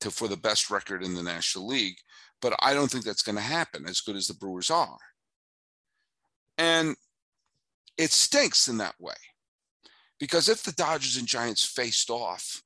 to 0.00 0.10
for 0.10 0.28
the 0.28 0.36
best 0.36 0.70
record 0.70 1.02
in 1.02 1.14
the 1.14 1.22
National 1.22 1.66
League. 1.66 1.96
But 2.40 2.54
I 2.60 2.74
don't 2.74 2.90
think 2.90 3.04
that's 3.04 3.22
going 3.22 3.36
to 3.36 3.42
happen 3.42 3.86
as 3.86 4.00
good 4.00 4.16
as 4.16 4.26
the 4.26 4.34
Brewers 4.34 4.70
are. 4.70 4.98
And 6.58 6.96
it 7.96 8.10
stinks 8.10 8.68
in 8.68 8.78
that 8.78 8.96
way. 8.98 9.14
Because 10.18 10.48
if 10.48 10.62
the 10.62 10.72
Dodgers 10.72 11.16
and 11.16 11.26
Giants 11.26 11.64
faced 11.64 12.10
off 12.10 12.62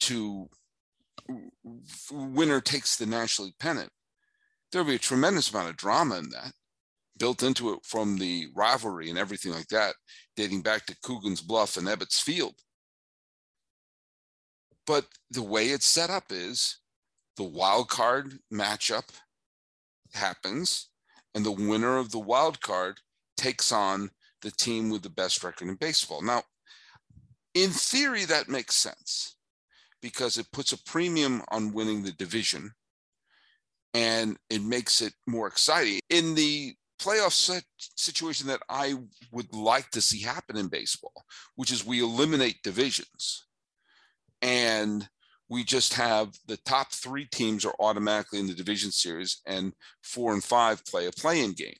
to 0.00 0.48
winner 2.10 2.60
takes 2.60 2.96
the 2.96 3.06
National 3.06 3.46
League 3.46 3.58
pennant, 3.58 3.90
there'll 4.70 4.86
be 4.86 4.94
a 4.96 4.98
tremendous 4.98 5.50
amount 5.50 5.70
of 5.70 5.76
drama 5.76 6.18
in 6.18 6.30
that 6.30 6.52
built 7.20 7.42
into 7.42 7.72
it 7.74 7.80
from 7.84 8.16
the 8.16 8.46
rivalry 8.56 9.10
and 9.10 9.18
everything 9.18 9.52
like 9.52 9.68
that, 9.68 9.94
dating 10.36 10.62
back 10.62 10.86
to 10.86 10.96
Coogan's 11.04 11.42
Bluff 11.42 11.76
and 11.76 11.86
Ebbets 11.86 12.20
Field. 12.20 12.54
But 14.86 15.04
the 15.30 15.42
way 15.42 15.66
it's 15.66 15.86
set 15.86 16.08
up 16.10 16.24
is 16.30 16.78
the 17.36 17.44
wild 17.44 17.90
card 17.90 18.38
matchup 18.52 19.10
happens, 20.14 20.88
and 21.34 21.44
the 21.44 21.52
winner 21.52 21.98
of 21.98 22.10
the 22.10 22.18
wild 22.18 22.60
card 22.62 22.98
takes 23.36 23.70
on 23.70 24.10
the 24.42 24.50
team 24.50 24.88
with 24.88 25.02
the 25.02 25.10
best 25.10 25.44
record 25.44 25.68
in 25.68 25.74
baseball. 25.74 26.22
Now, 26.22 26.42
in 27.54 27.70
theory, 27.70 28.24
that 28.24 28.48
makes 28.48 28.74
sense 28.74 29.36
because 30.00 30.38
it 30.38 30.50
puts 30.52 30.72
a 30.72 30.82
premium 30.84 31.42
on 31.48 31.74
winning 31.74 32.02
the 32.02 32.12
division 32.12 32.72
and 33.94 34.36
it 34.48 34.62
makes 34.62 35.00
it 35.00 35.12
more 35.26 35.46
exciting. 35.46 36.00
In 36.10 36.34
the 36.34 36.74
playoff 37.00 37.62
situation 37.96 38.46
that 38.48 38.60
I 38.68 38.94
would 39.32 39.52
like 39.54 39.90
to 39.90 40.00
see 40.00 40.20
happen 40.20 40.56
in 40.56 40.68
baseball, 40.68 41.24
which 41.56 41.72
is 41.72 41.84
we 41.84 42.02
eliminate 42.02 42.62
divisions 42.62 43.46
and 44.42 45.08
we 45.48 45.64
just 45.64 45.94
have 45.94 46.32
the 46.46 46.58
top 46.58 46.92
three 46.92 47.26
teams 47.26 47.64
are 47.64 47.74
automatically 47.80 48.38
in 48.38 48.46
the 48.46 48.54
division 48.54 48.92
series 48.92 49.40
and 49.46 49.72
four 50.02 50.32
and 50.32 50.44
five 50.44 50.84
play 50.86 51.06
a 51.06 51.12
play-in 51.12 51.52
game. 51.52 51.74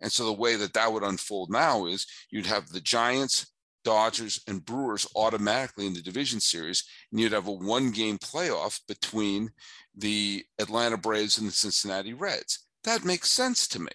And 0.00 0.10
so 0.10 0.24
the 0.24 0.32
way 0.32 0.56
that 0.56 0.72
that 0.72 0.90
would 0.90 1.02
unfold 1.02 1.50
now 1.50 1.86
is 1.86 2.06
you'd 2.30 2.46
have 2.46 2.68
the 2.68 2.80
Giants, 2.80 3.52
Dodgers, 3.84 4.40
and 4.46 4.64
Brewers 4.64 5.06
automatically 5.14 5.86
in 5.86 5.92
the 5.92 6.00
division 6.00 6.40
series, 6.40 6.84
and 7.10 7.20
you'd 7.20 7.32
have 7.32 7.46
a 7.46 7.52
one 7.52 7.90
game 7.90 8.18
playoff 8.18 8.80
between 8.88 9.50
the 9.96 10.44
Atlanta 10.58 10.96
Braves 10.96 11.38
and 11.38 11.48
the 11.48 11.52
Cincinnati 11.52 12.14
Reds. 12.14 12.66
That 12.84 13.04
makes 13.04 13.30
sense 13.30 13.68
to 13.68 13.78
me 13.78 13.92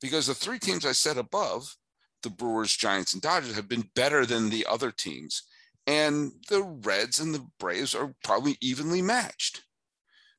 because 0.00 0.26
the 0.26 0.34
three 0.34 0.58
teams 0.58 0.84
I 0.84 0.92
said 0.92 1.18
above, 1.18 1.76
the 2.22 2.30
Brewers, 2.30 2.76
Giants, 2.76 3.12
and 3.14 3.22
Dodgers, 3.22 3.54
have 3.54 3.68
been 3.68 3.90
better 3.94 4.26
than 4.26 4.50
the 4.50 4.66
other 4.68 4.90
teams. 4.90 5.42
And 5.86 6.32
the 6.48 6.62
Reds 6.62 7.20
and 7.20 7.34
the 7.34 7.46
Braves 7.58 7.94
are 7.94 8.14
probably 8.24 8.56
evenly 8.60 9.02
matched. 9.02 9.62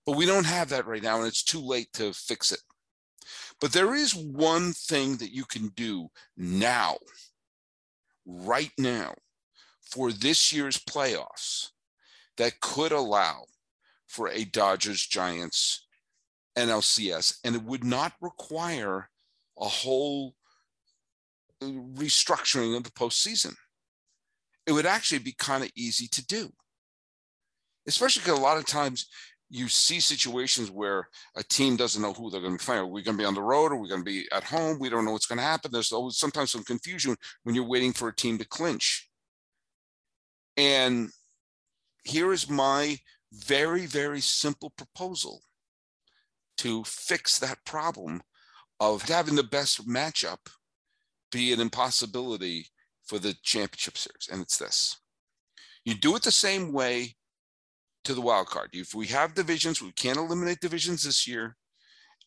But 0.05 0.17
we 0.17 0.25
don't 0.25 0.45
have 0.45 0.69
that 0.69 0.87
right 0.87 1.01
now, 1.01 1.17
and 1.17 1.27
it's 1.27 1.43
too 1.43 1.59
late 1.59 1.91
to 1.93 2.13
fix 2.13 2.51
it. 2.51 2.61
But 3.59 3.73
there 3.73 3.93
is 3.93 4.15
one 4.15 4.73
thing 4.73 5.17
that 5.17 5.33
you 5.33 5.45
can 5.45 5.67
do 5.69 6.09
now, 6.35 6.97
right 8.25 8.71
now, 8.77 9.13
for 9.81 10.11
this 10.11 10.51
year's 10.51 10.77
playoffs 10.77 11.69
that 12.37 12.59
could 12.61 12.91
allow 12.91 13.43
for 14.11 14.27
a 14.29 14.43
Dodgers 14.43 15.05
Giants 15.07 15.87
NLCS, 16.57 17.39
and 17.45 17.55
it 17.55 17.63
would 17.63 17.83
not 17.83 18.13
require 18.21 19.09
a 19.57 19.65
whole 19.65 20.35
uh, 21.61 21.65
restructuring 21.95 22.75
of 22.75 22.83
the 22.83 22.91
postseason. 22.91 23.55
It 24.67 24.73
would 24.73 24.85
actually 24.85 25.19
be 25.19 25.33
kind 25.37 25.63
of 25.63 25.71
easy 25.75 26.07
to 26.09 26.25
do, 26.25 26.51
especially 27.87 28.21
because 28.21 28.37
a 28.37 28.41
lot 28.41 28.57
of 28.57 28.65
times 28.65 29.07
you 29.49 29.67
see 29.67 29.99
situations 29.99 30.69
where 30.69 31.07
a 31.35 31.43
team 31.43 31.75
doesn't 31.75 32.01
know 32.01 32.13
who 32.13 32.29
they're 32.29 32.41
going 32.41 32.57
to 32.57 32.59
be 32.59 32.65
playing. 32.65 32.81
Are 32.81 32.87
we 32.87 33.03
going 33.03 33.17
to 33.17 33.21
be 33.21 33.27
on 33.27 33.33
the 33.33 33.41
road? 33.41 33.71
Are 33.71 33.77
we 33.77 33.89
going 33.89 34.01
to 34.01 34.05
be 34.05 34.27
at 34.31 34.43
home? 34.43 34.77
We 34.79 34.89
don't 34.89 35.03
know 35.03 35.11
what's 35.11 35.25
going 35.25 35.39
to 35.39 35.43
happen. 35.43 35.71
There's 35.71 35.91
always 35.91 36.17
sometimes 36.17 36.51
some 36.51 36.63
confusion 36.63 37.15
when 37.43 37.55
you're 37.55 37.67
waiting 37.67 37.91
for 37.91 38.07
a 38.07 38.15
team 38.15 38.37
to 38.37 38.47
clinch. 38.47 39.09
And 40.55 41.09
here 42.03 42.31
is 42.31 42.49
my 42.49 42.97
very, 43.31 43.85
very 43.85 44.21
simple 44.21 44.71
proposal 44.71 45.41
to 46.57 46.83
fix 46.83 47.39
that 47.39 47.63
problem 47.65 48.21
of 48.79 49.03
having 49.03 49.35
the 49.35 49.43
best 49.43 49.87
matchup 49.87 50.39
be 51.31 51.53
an 51.53 51.59
impossibility 51.59 52.67
for 53.05 53.19
the 53.19 53.35
championship 53.43 53.97
series. 53.97 54.27
And 54.31 54.41
it's 54.41 54.57
this 54.57 54.97
you 55.85 55.95
do 55.95 56.15
it 56.15 56.23
the 56.23 56.31
same 56.31 56.71
way 56.71 57.15
to 58.03 58.13
the 58.13 58.21
wild 58.21 58.47
card. 58.47 58.69
If 58.73 58.93
we 58.93 59.07
have 59.07 59.33
divisions, 59.33 59.81
we 59.81 59.91
can't 59.91 60.17
eliminate 60.17 60.59
divisions 60.59 61.03
this 61.03 61.27
year, 61.27 61.55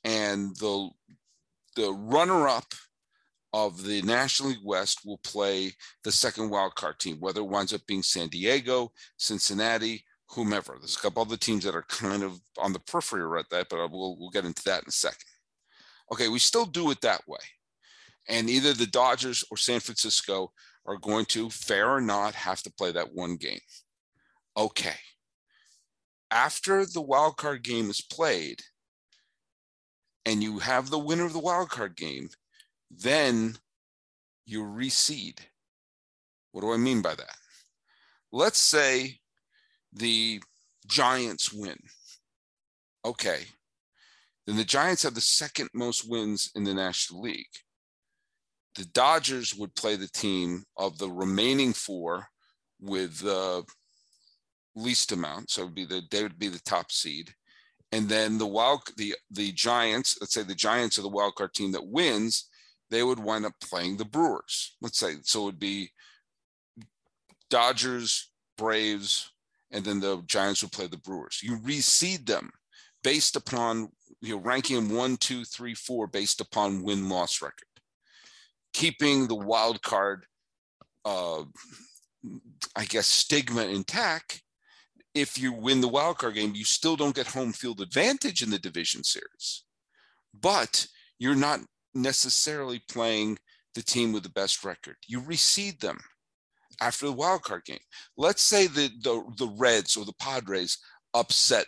and 0.03 0.57
the 0.57 0.91
the 1.77 1.93
runner 1.93 2.49
up 2.49 2.73
of 3.53 3.85
the 3.85 4.03
National 4.03 4.51
League 4.51 4.59
West 4.65 5.01
will 5.05 5.19
play 5.19 5.73
the 6.03 6.13
second 6.13 6.51
wild 6.51 6.75
card 6.75 6.99
team, 6.99 7.19
whether 7.21 7.41
it 7.41 7.49
winds 7.49 7.73
up 7.73 7.83
being 7.87 8.03
San 8.03 8.29
Diego, 8.29 8.93
Cincinnati, 9.17 10.05
whomever. 10.31 10.77
There's 10.79 10.97
a 10.97 11.01
couple 11.01 11.23
other 11.23 11.37
teams 11.37 11.65
that 11.65 11.75
are 11.75 11.85
kind 11.89 12.23
of 12.23 12.41
on 12.59 12.73
the 12.73 12.81
periphery 12.81 13.27
right 13.27 13.45
that, 13.51 13.69
but 13.69 13.81
uh, 13.81 13.89
we'll 13.91 14.17
we'll 14.19 14.31
get 14.31 14.45
into 14.45 14.63
that 14.65 14.83
in 14.83 14.89
a 14.89 14.93
second. 14.93 15.19
Okay, 16.13 16.29
we 16.29 16.39
still 16.39 16.67
do 16.67 16.91
it 16.91 17.01
that 17.01 17.23
way. 17.27 17.39
And 18.29 18.49
either 18.49 18.73
the 18.73 18.87
Dodgers 18.87 19.45
or 19.51 19.57
San 19.57 19.81
Francisco 19.81 20.53
are 20.87 20.97
going 20.97 21.25
to, 21.27 21.51
fair 21.51 21.91
or 21.91 22.01
not, 22.01 22.35
have 22.35 22.63
to 22.63 22.73
play 22.73 22.93
that 22.93 23.15
one 23.15 23.37
game. 23.37 23.61
Okay. 24.57 24.97
After 26.31 26.85
the 26.85 27.03
wild 27.03 27.37
card 27.37 27.63
game 27.63 27.91
is 27.91 28.01
played 28.01 28.61
and 30.25 30.43
you 30.43 30.59
have 30.59 30.91
the 30.91 30.99
winner 30.99 31.25
of 31.25 31.33
the 31.33 31.39
wild 31.39 31.71
card 31.71 31.97
game, 31.97 32.29
then 32.91 33.57
you 34.47 34.63
reseed. 34.63 35.39
What 36.53 36.63
do 36.63 36.73
I 36.73 36.77
mean 36.77 37.03
by 37.03 37.15
that? 37.15 37.37
Let's 38.33 38.59
say 38.59 39.19
the 39.95 40.41
Giants 40.87 41.53
win. 41.53 41.79
Okay 43.05 43.45
then 44.47 44.57
the 44.57 44.65
Giants 44.65 45.03
have 45.03 45.15
the 45.15 45.21
second 45.21 45.71
most 45.73 46.09
wins 46.09 46.51
in 46.55 46.65
the 46.65 46.75
National 46.75 47.23
League. 47.23 47.47
The 48.77 48.85
Dodgers 48.87 49.55
would 49.55 49.75
play 49.75 49.97
the 49.97 50.09
team 50.09 50.65
of 50.77 50.99
the 50.99 51.09
remaining 51.09 51.73
four 51.73 52.27
with 52.81 53.21
the 53.21 53.65
least 54.75 55.13
amount, 55.13 55.51
so 55.51 55.63
it 55.63 55.65
would 55.67 55.75
be 55.75 55.87
the 55.87 56.03
they 56.11 56.23
would 56.23 56.39
be 56.39 56.49
the 56.49 56.61
top 56.61 56.91
seed, 56.91 57.33
and 57.93 58.09
then 58.09 58.37
the 58.37 58.47
wild 58.47 58.81
the 58.97 59.15
the 59.31 59.53
Giants, 59.53 60.19
let's 60.21 60.35
say 60.35 60.43
the 60.43 60.55
Giants 60.55 60.99
are 60.99 61.03
the 61.03 61.09
wild 61.09 61.37
card 61.37 61.55
team 61.55 61.73
that 61.73 61.87
wins, 61.87 62.51
they 62.91 63.03
would 63.03 63.21
wind 63.21 63.47
up 63.47 63.55
playing 63.63 63.97
the 63.97 64.05
Brewers. 64.05 64.77
Let's 64.83 64.99
say 64.99 65.15
so 65.23 65.43
it 65.43 65.45
would 65.45 65.61
be 65.61 65.93
Dodgers, 67.49 68.33
Braves, 68.59 69.31
and 69.75 69.85
then 69.85 70.01
the 70.01 70.23
Giants 70.27 70.63
would 70.63 70.73
play 70.73 70.87
the 70.87 70.97
Brewers. 70.97 71.41
You 71.43 71.59
reseed 71.59 72.27
them 72.27 72.51
based 73.03 73.37
upon 73.37 73.91
you 74.21 74.37
know, 74.37 74.41
ranking 74.41 74.77
them 74.77 74.97
one, 74.97 75.17
two, 75.19 75.45
three, 75.45 75.75
four 75.75 76.07
based 76.07 76.41
upon 76.41 76.83
win 76.83 77.09
loss 77.09 77.43
record, 77.43 77.69
keeping 78.73 79.27
the 79.27 79.35
wild 79.35 79.83
card, 79.83 80.25
uh, 81.05 81.43
I 82.77 82.85
guess, 82.87 83.07
stigma 83.07 83.67
intact. 83.67 84.43
If 85.15 85.39
you 85.39 85.53
win 85.53 85.81
the 85.81 85.89
wild 85.89 86.19
card 86.19 86.35
game, 86.35 86.55
you 86.55 86.65
still 86.65 86.97
don't 86.97 87.15
get 87.15 87.27
home 87.27 87.53
field 87.53 87.81
advantage 87.81 88.43
in 88.43 88.51
the 88.51 88.59
division 88.59 89.05
series, 89.05 89.65
but 90.33 90.87
you're 91.19 91.35
not 91.35 91.61
necessarily 91.95 92.81
playing 92.89 93.39
the 93.75 93.83
team 93.83 94.13
with 94.13 94.23
the 94.23 94.31
best 94.31 94.65
record. 94.65 94.97
You 95.07 95.21
reseed 95.21 95.81
them 95.81 95.99
after 96.81 97.07
the 97.07 97.13
wild 97.13 97.43
card 97.43 97.65
game. 97.65 97.79
Let's 98.17 98.43
say 98.43 98.67
that 98.67 98.91
the, 99.03 99.25
the 99.39 99.49
Reds 99.57 99.97
or 99.97 100.05
the 100.05 100.15
Padres 100.15 100.79
upset 101.15 101.67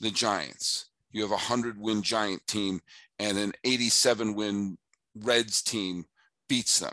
the 0.00 0.10
Giants 0.10 0.86
you 1.16 1.22
have 1.22 1.30
a 1.30 1.34
100 1.34 1.80
win 1.80 2.02
Giant 2.02 2.46
team 2.46 2.80
and 3.18 3.38
an 3.38 3.52
87 3.64 4.34
win 4.34 4.76
Reds 5.14 5.62
team 5.62 6.04
beats 6.46 6.78
them. 6.78 6.92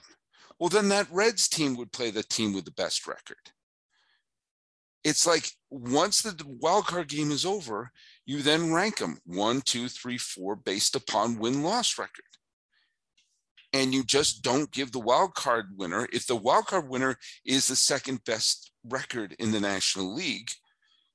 Well, 0.57 0.69
then 0.69 0.87
that 0.89 1.11
Reds 1.11 1.49
team 1.49 1.75
would 1.75 1.91
play 1.91 2.09
the 2.09 2.23
team 2.23 2.53
with 2.53 2.63
the 2.63 2.71
best 2.71 3.05
record. 3.05 3.51
It's 5.03 5.27
like 5.27 5.51
once 5.69 6.21
the 6.21 6.41
wild 6.47 6.85
card 6.85 7.09
game 7.09 7.31
is 7.31 7.45
over, 7.45 7.91
You 8.25 8.41
then 8.41 8.71
rank 8.71 8.99
them 8.99 9.19
one, 9.25 9.59
two, 9.59 9.89
three, 9.89 10.17
four 10.17 10.55
based 10.55 10.95
upon 10.95 11.37
win 11.37 11.61
loss 11.61 11.99
record. 11.99 12.23
And 13.73 13.93
you 13.93 14.03
just 14.03 14.43
don't 14.43 14.71
give 14.71 14.91
the 14.91 14.99
wild 14.99 15.33
card 15.33 15.65
winner, 15.75 16.07
if 16.13 16.27
the 16.27 16.35
wild 16.35 16.67
card 16.67 16.87
winner 16.87 17.17
is 17.43 17.67
the 17.67 17.75
second 17.75 18.23
best 18.23 18.71
record 18.87 19.35
in 19.39 19.51
the 19.51 19.59
National 19.59 20.13
League, 20.13 20.51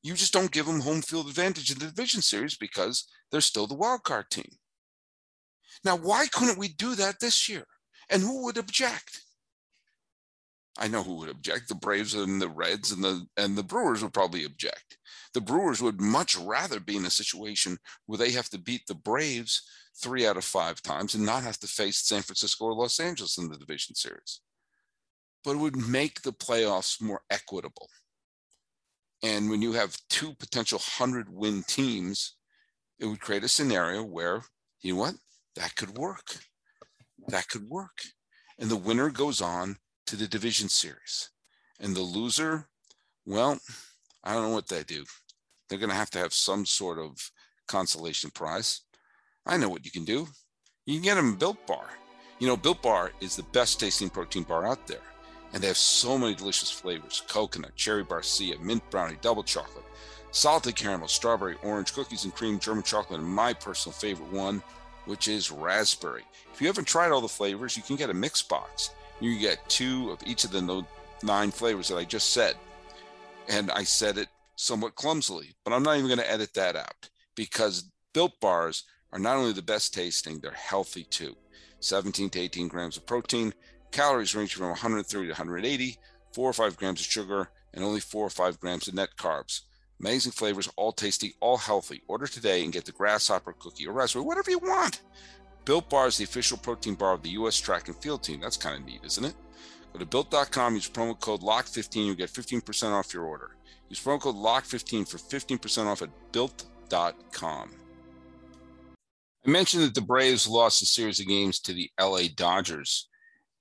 you 0.03 0.15
just 0.15 0.33
don't 0.33 0.50
give 0.50 0.67
them 0.67 0.81
home 0.81 1.03
field 1.03 1.29
advantage 1.29 1.71
in 1.71 1.79
the 1.79 1.87
division 1.87 2.21
series 2.21 2.57
because 2.57 3.09
they're 3.31 3.41
still 3.41 3.67
the 3.67 3.75
wild 3.75 4.03
card 4.03 4.31
team. 4.31 4.50
Now, 5.85 5.97
why 5.97 6.27
couldn't 6.27 6.59
we 6.59 6.69
do 6.69 6.95
that 6.97 7.21
this 7.21 7.49
year? 7.49 7.65
And 8.11 8.23
who 8.23 8.45
would 8.45 8.57
object? 8.57 9.21
I 10.79 10.87
know 10.87 11.03
who 11.03 11.17
would 11.17 11.29
object. 11.29 11.69
The 11.69 11.75
Braves 11.75 12.15
and 12.15 12.41
the 12.41 12.49
Reds 12.49 12.93
and 12.93 13.03
the 13.03 13.27
and 13.37 13.57
the 13.57 13.65
Brewers 13.65 14.03
would 14.03 14.15
probably 14.15 14.45
object. 14.45 14.97
The 15.35 15.41
Brewers 15.41 15.83
would 15.83 16.00
much 16.00 16.37
rather 16.37 16.79
be 16.79 16.97
in 16.97 17.05
a 17.05 17.11
situation 17.11 17.79
where 18.07 18.19
they 18.19 18.31
have 18.31 18.49
to 18.50 18.59
beat 18.59 18.87
the 18.87 18.95
Braves 18.95 19.62
three 20.00 20.26
out 20.26 20.37
of 20.37 20.45
five 20.45 20.83
times 20.83 21.14
and 21.14 21.25
not 21.25 21.43
have 21.43 21.59
to 21.59 21.67
face 21.67 21.99
San 21.99 22.23
Francisco 22.23 22.67
or 22.67 22.75
Los 22.75 23.00
Angeles 23.00 23.38
in 23.38 23.49
the 23.49 23.57
division 23.57 23.95
series. 23.95 24.40
But 25.45 25.52
it 25.52 25.59
would 25.59 25.76
make 25.76 26.23
the 26.23 26.33
playoffs 26.33 27.00
more 27.00 27.23
equitable. 27.31 27.88
And 29.23 29.50
when 29.50 29.62
you 29.62 29.73
have 29.73 29.97
two 30.09 30.35
potential 30.35 30.78
100 30.78 31.28
win 31.28 31.64
teams, 31.67 32.37
it 32.99 33.07
would 33.07 33.21
create 33.21 33.45
a 33.45 33.49
scenario 33.49 34.02
where, 34.05 34.43
you 34.81 34.95
know 34.95 35.00
what, 35.00 35.14
that 35.57 35.75
could 35.76 35.97
work. 35.99 36.37
That 37.28 37.49
could 37.49 37.69
work. 37.69 37.99
And 38.59 38.71
the 38.71 38.76
winner 38.76 39.11
goes 39.11 39.40
on 39.40 39.76
to 40.07 40.17
the 40.17 40.28
division 40.28 40.69
series. 40.69 41.31
And 41.81 41.95
the 41.95 42.00
loser, 42.00 42.69
well, 43.25 43.59
I 44.25 44.35
don't 44.35 44.45
know 44.45 44.55
what 44.55 44.69
they 44.69 44.83
do. 44.83 45.05
They're 45.69 45.78
going 45.78 45.90
to 45.90 45.97
have 45.97 46.11
to 46.11 46.19
have 46.19 46.33
some 46.33 46.64
sort 46.64 46.99
of 46.99 47.19
consolation 47.69 48.31
prize. 48.31 48.83
I 49.49 49.57
know 49.57 49.71
what 49.71 49.87
you 49.87 49.90
can 49.90 50.05
do. 50.05 50.28
You 50.85 50.95
can 50.97 51.02
get 51.02 51.14
them 51.14 51.37
Built 51.37 51.67
Bar. 51.67 51.88
You 52.38 52.47
know, 52.47 52.57
Built 52.57 52.83
Bar 52.83 53.12
is 53.21 53.35
the 53.35 53.43
best 53.45 53.81
tasting 53.81 54.11
protein 54.11 54.43
bar 54.43 54.67
out 54.67 54.87
there. 54.87 55.00
And 55.52 55.62
they 55.62 55.69
have 55.69 55.78
so 55.78 56.19
many 56.19 56.35
delicious 56.35 56.71
flavors 56.71 57.23
coconut, 57.26 57.75
cherry 57.75 58.05
barcia, 58.05 58.61
mint 58.61 58.83
brownie, 58.90 59.17
double 59.23 59.43
chocolate, 59.43 59.85
salted 60.31 60.76
caramel, 60.76 61.09
strawberry, 61.09 61.57
orange, 61.62 61.95
cookies 61.95 62.25
and 62.25 62.35
cream, 62.35 62.59
German 62.59 62.83
chocolate, 62.83 63.21
and 63.21 63.28
my 63.28 63.55
personal 63.55 63.95
favorite 63.95 64.31
one, 64.31 64.62
which 65.07 65.26
is 65.26 65.50
raspberry. 65.50 66.25
If 66.52 66.61
you 66.61 66.67
haven't 66.67 66.87
tried 66.87 67.11
all 67.11 67.23
the 67.23 67.28
flavors, 67.28 67.76
you 67.76 67.83
can 67.83 67.97
get 67.97 68.11
a 68.11 68.14
mix 68.14 68.43
box. 68.43 68.90
You 69.21 69.38
get 69.38 69.67
two 69.71 70.11
of 70.11 70.21
each 70.26 70.45
of 70.45 70.50
the 70.50 70.85
nine 71.23 71.50
flavors 71.50 71.88
that 71.88 71.97
I 71.97 72.05
just 72.05 72.35
said. 72.35 72.55
And 73.49 73.71
I 73.71 73.85
said 73.85 74.19
it 74.19 74.28
somewhat 74.57 74.95
clumsily, 74.95 75.57
but 75.64 75.73
I'm 75.73 75.83
not 75.83 75.97
even 75.97 76.09
going 76.09 76.19
to 76.19 76.31
edit 76.31 76.52
that 76.55 76.76
out 76.76 77.09
because 77.35 77.90
built 78.12 78.38
bars 78.40 78.85
are 79.12 79.19
not 79.19 79.37
only 79.37 79.53
the 79.53 79.62
best 79.62 79.95
tasting, 79.95 80.41
they're 80.41 80.53
healthy 80.53 81.05
too. 81.05 81.37
17 81.81 82.31
to 82.31 82.41
18 82.41 82.69
grams 82.69 82.97
of 82.97 83.07
protein, 83.07 83.55
calories 83.91 84.35
range 84.35 84.55
from 84.55 84.69
130 84.69 85.27
to 85.27 85.33
180, 85.33 85.99
four 86.33 86.50
or 86.50 86.53
five 86.53 86.77
grams 86.77 87.00
of 87.00 87.07
sugar, 87.07 87.49
and 87.73 87.85
only 87.85 88.00
four 88.00 88.27
or 88.27 88.31
five 88.31 88.59
grams 88.61 88.88
of 88.88 88.95
net 88.95 89.11
carbs. 89.17 89.62
Amazing 90.00 90.33
flavors, 90.33 90.69
all 90.77 90.93
tasty, 90.93 91.35
all 91.41 91.57
healthy. 91.57 92.03
Order 92.07 92.27
today 92.27 92.62
and 92.62 92.73
get 92.73 92.85
the 92.85 92.93
grasshopper 92.93 93.53
cookie 93.53 93.87
or 93.87 93.93
raspberry, 93.93 94.25
whatever 94.25 94.50
you 94.50 94.59
want. 94.59 95.03
Built 95.65 95.91
Bar 95.91 96.07
is 96.07 96.17
the 96.17 96.25
official 96.25 96.57
protein 96.57 96.95
bar 96.95 97.15
of 97.15 97.23
the 97.23 97.31
U.S. 97.31 97.59
track 97.59 97.88
and 97.88 97.97
field 97.97 98.23
team. 98.23 98.41
That's 98.41 98.57
kind 98.57 98.77
of 98.77 98.87
neat, 98.87 99.00
isn't 99.05 99.25
it? 99.25 99.35
Go 99.93 99.99
to 99.99 100.07
built.com, 100.07 100.75
use 100.75 100.88
promo 100.88 101.19
code 101.19 101.41
LOCK15, 101.41 102.07
you'll 102.07 102.15
get 102.15 102.31
15% 102.31 102.93
off 102.93 103.12
your 103.12 103.25
order. 103.25 103.57
Use 103.88 104.00
promo 104.00 104.21
code 104.21 104.37
LOCK15 104.37 105.09
for 105.09 105.19
15% 105.19 105.87
off 105.87 106.03
at 106.03 106.11
built.com. 106.33 107.71
I 109.47 109.50
mentioned 109.50 109.83
that 109.85 109.95
the 109.95 110.00
Braves 110.00 110.49
lost 110.49 110.83
a 110.83 110.87
series 110.87 111.21
of 111.21 111.26
games 111.26 111.61
to 111.61 111.73
the 111.73 111.90
LA 112.00 112.23
Dodgers. 112.35 113.09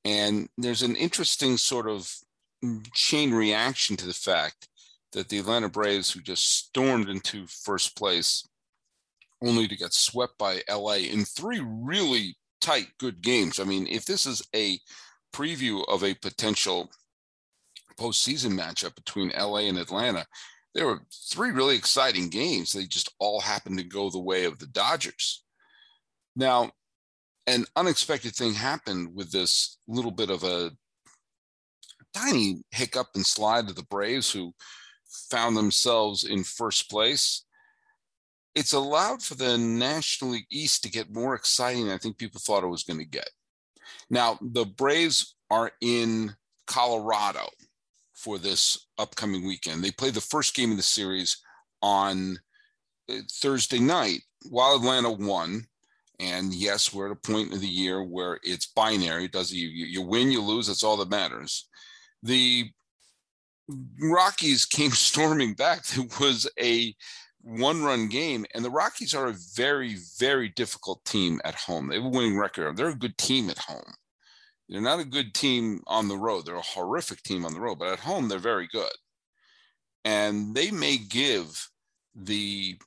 And 0.03 0.49
there's 0.57 0.81
an 0.81 0.95
interesting 0.95 1.57
sort 1.57 1.89
of 1.89 2.11
chain 2.93 3.33
reaction 3.33 3.95
to 3.97 4.07
the 4.07 4.13
fact 4.13 4.67
that 5.11 5.29
the 5.29 5.39
Atlanta 5.39 5.69
Braves, 5.69 6.11
who 6.11 6.21
just 6.21 6.67
stormed 6.67 7.09
into 7.09 7.45
first 7.47 7.95
place, 7.95 8.47
only 9.41 9.67
to 9.67 9.77
get 9.77 9.93
swept 9.93 10.37
by 10.37 10.61
LA 10.69 10.93
in 10.93 11.23
three 11.23 11.61
really 11.63 12.35
tight, 12.61 12.87
good 12.99 13.21
games. 13.21 13.59
I 13.59 13.63
mean, 13.63 13.87
if 13.87 14.05
this 14.05 14.25
is 14.25 14.41
a 14.55 14.79
preview 15.33 15.83
of 15.87 16.03
a 16.03 16.15
potential 16.15 16.89
postseason 17.99 18.51
matchup 18.51 18.95
between 18.95 19.31
LA 19.37 19.67
and 19.67 19.77
Atlanta, 19.77 20.25
there 20.73 20.85
were 20.85 21.01
three 21.31 21.51
really 21.51 21.75
exciting 21.75 22.29
games. 22.29 22.71
They 22.71 22.85
just 22.85 23.13
all 23.19 23.41
happened 23.41 23.77
to 23.77 23.83
go 23.83 24.09
the 24.09 24.19
way 24.19 24.45
of 24.45 24.59
the 24.59 24.67
Dodgers. 24.67 25.43
Now, 26.38 26.69
an 27.47 27.65
unexpected 27.76 28.36
thing 28.36 28.54
happened 28.54 29.15
with 29.15 29.32
this 29.32 29.80
little 29.88 30.12
bit 30.12 30.30
of 30.30 30.43
a 30.43 30.69
tiny 32.13 32.62
hiccup 32.69 33.08
and 33.15 33.26
slide 33.26 33.69
of 33.69 33.76
the 33.76 33.88
Braves, 33.89 34.32
who 34.32 34.54
found 35.32 35.58
themselves 35.58 36.26
in 36.26 36.43
first 36.43 36.91
place. 36.91 37.43
It's 38.54 38.73
allowed 38.73 39.23
for 39.23 39.34
the 39.34 39.58
National 39.58 40.32
League 40.32 40.45
East 40.52 40.84
to 40.84 40.91
get 40.91 41.13
more 41.13 41.34
exciting 41.34 41.86
than 41.86 41.95
I 41.95 41.97
think 41.97 42.19
people 42.19 42.39
thought 42.39 42.63
it 42.63 42.67
was 42.67 42.84
going 42.84 43.00
to 43.00 43.06
get. 43.06 43.30
Now, 44.12 44.38
the 44.39 44.65
Braves 44.65 45.36
are 45.50 45.71
in 45.82 46.36
Colorado 46.67 47.47
for 48.13 48.38
this 48.38 48.88
upcoming 49.00 49.47
weekend. 49.47 49.84
They 49.84 49.91
play 49.91 50.12
the 50.12 50.21
first 50.21 50.56
game 50.56 50.69
of 50.69 50.78
the 50.78 50.84
series 50.84 51.38
on 51.82 52.38
uh, 53.10 53.15
Thursday 53.32 53.80
night 53.80 54.21
while 54.50 54.76
Atlanta 54.76 55.12
won. 55.12 55.65
And 56.19 56.53
yes, 56.53 56.93
we're 56.93 57.08
at 57.08 57.12
a 57.12 57.15
point 57.15 57.53
of 57.53 57.62
the 57.62 57.67
year 57.67 58.03
where 58.03 58.39
it's 58.43 58.65
binary. 58.65 59.27
Does 59.27 59.51
you 59.51 59.67
you 59.67 60.01
win, 60.01 60.32
you 60.32 60.41
lose. 60.41 60.67
That's 60.67 60.84
all 60.84 60.97
that 60.97 61.10
matters. 61.10 61.67
The 62.23 62.71
Rockies 64.01 64.65
came 64.77 64.91
storming 64.91 65.53
back. 65.53 65.84
It 65.95 66.19
was 66.19 66.49
a 66.60 66.95
one 67.41 67.84
run 67.84 68.08
game, 68.08 68.45
and 68.53 68.65
the 68.65 68.69
Rockies 68.69 69.13
are 69.13 69.27
a 69.27 69.38
very, 69.56 69.97
very 70.19 70.49
difficult 70.49 71.06
team 71.06 71.39
at 71.45 71.56
home. 71.56 71.88
They 71.88 71.95
have 71.95 72.06
a 72.06 72.10
winning 72.10 72.38
record. 72.38 72.75
They're 72.75 72.89
a 72.89 72.95
good 72.95 73.17
team 73.17 73.49
at 73.49 73.60
home. 73.60 73.93
They're 74.67 74.82
not 74.82 74.99
a 74.99 75.06
good 75.06 75.34
team 75.34 75.82
on 75.88 76.08
the 76.08 76.17
road. 76.17 76.45
They're 76.45 76.56
a 76.56 76.62
horrific 76.62 77.23
team 77.23 77.45
on 77.45 77.53
the 77.53 77.60
road, 77.60 77.80
but 77.80 77.93
at 77.93 77.99
home, 77.99 78.27
they're 78.27 78.39
very 78.39 78.67
good. 78.67 78.91
And 80.03 80.53
they 80.56 80.71
may 80.71 80.97
give 80.97 81.69
the 82.15 82.77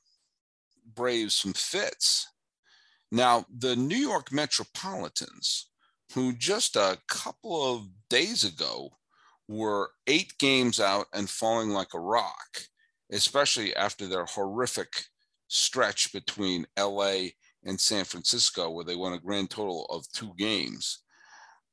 Braves 0.93 1.33
some 1.33 1.53
fits. 1.53 2.27
Now, 3.11 3.45
the 3.55 3.75
New 3.75 3.97
York 3.97 4.31
Metropolitans, 4.31 5.69
who 6.13 6.33
just 6.33 6.75
a 6.75 6.97
couple 7.07 7.75
of 7.75 7.87
days 8.09 8.43
ago 8.43 8.91
were 9.47 9.91
eight 10.07 10.37
games 10.37 10.79
out 10.79 11.07
and 11.13 11.29
falling 11.29 11.69
like 11.69 11.93
a 11.93 11.99
rock, 11.99 12.61
especially 13.11 13.75
after 13.75 14.07
their 14.07 14.25
horrific 14.25 15.05
stretch 15.49 16.13
between 16.13 16.65
LA 16.79 17.29
and 17.65 17.79
San 17.79 18.05
Francisco, 18.05 18.69
where 18.69 18.85
they 18.85 18.95
won 18.95 19.13
a 19.13 19.19
grand 19.19 19.49
total 19.49 19.85
of 19.89 20.09
two 20.13 20.31
games. 20.37 20.99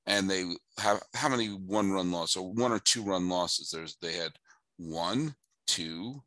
And 0.07 0.29
they 0.29 0.45
have 0.79 1.03
how 1.15 1.29
many 1.29 1.49
one 1.49 1.93
run 1.93 2.11
losses 2.11 2.37
or 2.37 2.53
one 2.53 2.73
or 2.73 2.81
two 2.81 3.05
run 3.05 3.29
losses? 3.29 3.71
There's 3.71 3.97
they 4.01 4.15
had 4.15 4.33
one, 4.79 5.37
two, 5.67 6.23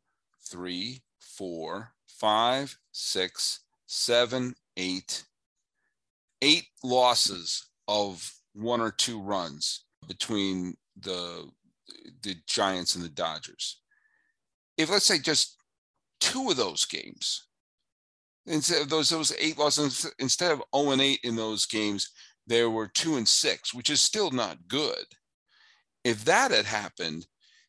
three, 0.48 1.02
four, 1.18 1.92
five, 2.06 2.78
six, 2.92 3.60
seven, 3.92 4.54
eight, 4.78 5.22
eight 6.40 6.64
losses 6.82 7.66
of 7.86 8.32
one 8.54 8.80
or 8.80 8.90
two 8.90 9.20
runs 9.20 9.84
between 10.08 10.74
the 10.98 11.48
the 12.22 12.36
Giants 12.46 12.94
and 12.94 13.04
the 13.04 13.10
Dodgers. 13.10 13.80
If 14.78 14.90
let's 14.90 15.04
say 15.04 15.18
just 15.18 15.56
two 16.20 16.48
of 16.48 16.56
those 16.56 16.86
games, 16.86 17.48
instead 18.46 18.80
of 18.80 18.88
those 18.88 19.10
those 19.10 19.34
eight 19.38 19.58
losses, 19.58 20.10
instead 20.18 20.52
of 20.52 20.62
0 20.74 20.92
and 20.92 21.02
8 21.02 21.20
in 21.22 21.36
those 21.36 21.66
games, 21.66 22.10
there 22.46 22.70
were 22.70 22.88
two 22.88 23.16
and 23.16 23.28
six, 23.28 23.74
which 23.74 23.90
is 23.90 24.00
still 24.00 24.30
not 24.30 24.68
good. 24.68 25.04
If 26.02 26.24
that 26.24 26.50
had 26.50 26.64
happened, 26.64 27.26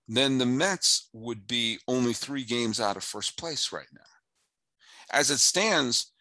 then 0.08 0.38
the 0.38 0.46
Mets 0.46 1.10
would 1.12 1.48
be 1.48 1.80
only 1.88 2.14
three 2.14 2.46
games 2.46 2.80
out 2.80 2.96
of 2.96 3.04
first 3.04 3.38
place 3.38 3.74
right 3.74 3.92
now. 3.94 4.02
As 5.12 5.30
it 5.30 5.40
stands, 5.40 6.13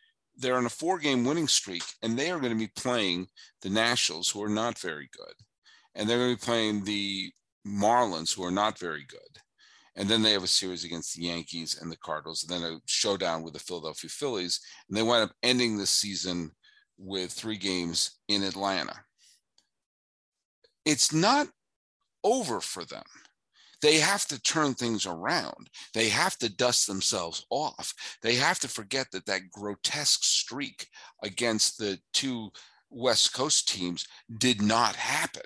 they're 0.42 0.57
on 0.57 0.66
a 0.66 0.70
four 0.70 0.98
game 0.98 1.24
winning 1.24 1.48
streak, 1.48 1.85
and 2.02 2.18
they 2.18 2.31
are 2.31 2.40
going 2.40 2.52
to 2.52 2.59
be 2.59 2.72
playing 2.76 3.28
the 3.62 3.70
Nationals, 3.70 4.28
who 4.28 4.42
are 4.42 4.48
not 4.48 4.78
very 4.78 5.09
good 5.16 5.35
and 5.94 6.09
they're 6.09 6.18
going 6.18 6.37
to 6.37 6.40
be 6.40 6.44
playing 6.44 6.85
the 6.85 7.33
Marlins, 7.66 8.35
who 8.35 8.44
are 8.44 8.50
not 8.50 8.78
very 8.78 9.05
good. 9.09 9.20
And 9.94 10.09
then 10.09 10.22
they 10.22 10.33
have 10.33 10.44
a 10.44 10.48
series 10.48 10.85
against 10.85 11.14
the 11.14 11.24
Yankees 11.24 11.78
and 11.81 11.92
the 11.92 11.98
Cardinals, 11.98 12.44
and 12.44 12.50
then 12.50 12.70
a 12.70 12.81
showdown 12.87 13.42
with 13.42 13.52
the 13.52 13.61
Philadelphia 13.61 14.09
Phillies. 14.09 14.61
And 14.88 14.96
they 14.96 15.02
wind 15.02 15.24
up 15.24 15.37
ending 15.42 15.76
the 15.76 15.87
season 15.87 16.50
with 16.96 17.31
three 17.31 17.59
games 17.59 18.18
in 18.28 18.42
Atlanta. 18.42 18.94
It's 20.87 21.12
not 21.12 21.48
over 22.24 22.61
for 22.61 22.85
them. 22.85 23.05
They 23.82 23.96
have 23.96 24.26
to 24.28 24.40
turn 24.40 24.74
things 24.74 25.06
around. 25.06 25.68
They 25.92 26.08
have 26.08 26.38
to 26.38 26.48
dust 26.48 26.86
themselves 26.86 27.44
off. 27.50 27.92
They 28.22 28.36
have 28.36 28.60
to 28.60 28.68
forget 28.68 29.08
that 29.10 29.26
that 29.26 29.50
grotesque 29.50 30.22
streak 30.22 30.86
against 31.22 31.78
the 31.78 31.98
two 32.12 32.50
West 32.90 33.34
Coast 33.34 33.68
teams 33.68 34.06
did 34.38 34.62
not 34.62 34.94
happen. 34.94 35.42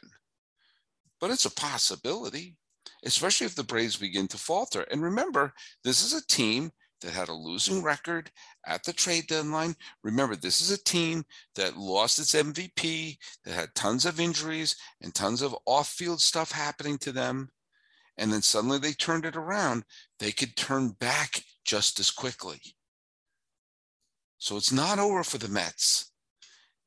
But 1.20 1.30
it's 1.30 1.46
a 1.46 1.54
possibility, 1.54 2.56
especially 3.04 3.46
if 3.46 3.54
the 3.54 3.64
Braves 3.64 3.96
begin 3.96 4.28
to 4.28 4.38
falter. 4.38 4.82
And 4.90 5.02
remember, 5.02 5.54
this 5.82 6.02
is 6.04 6.12
a 6.12 6.26
team 6.26 6.70
that 7.00 7.12
had 7.12 7.28
a 7.28 7.34
losing 7.34 7.82
record 7.82 8.30
at 8.66 8.82
the 8.84 8.92
trade 8.92 9.26
deadline. 9.28 9.74
Remember, 10.02 10.36
this 10.36 10.60
is 10.60 10.70
a 10.70 10.82
team 10.84 11.24
that 11.54 11.76
lost 11.76 12.18
its 12.18 12.34
MVP, 12.34 13.16
that 13.44 13.54
had 13.54 13.74
tons 13.74 14.04
of 14.06 14.20
injuries 14.20 14.76
and 15.02 15.14
tons 15.14 15.42
of 15.42 15.56
off 15.66 15.88
field 15.88 16.20
stuff 16.20 16.52
happening 16.52 16.98
to 16.98 17.12
them. 17.12 17.50
And 18.18 18.32
then 18.32 18.42
suddenly 18.42 18.78
they 18.78 18.92
turned 18.92 19.26
it 19.26 19.36
around. 19.36 19.84
They 20.18 20.32
could 20.32 20.56
turn 20.56 20.90
back 20.90 21.42
just 21.64 22.00
as 22.00 22.10
quickly. 22.10 22.60
So 24.38 24.56
it's 24.56 24.72
not 24.72 24.98
over 24.98 25.24
for 25.24 25.38
the 25.38 25.48
Mets. 25.48 26.12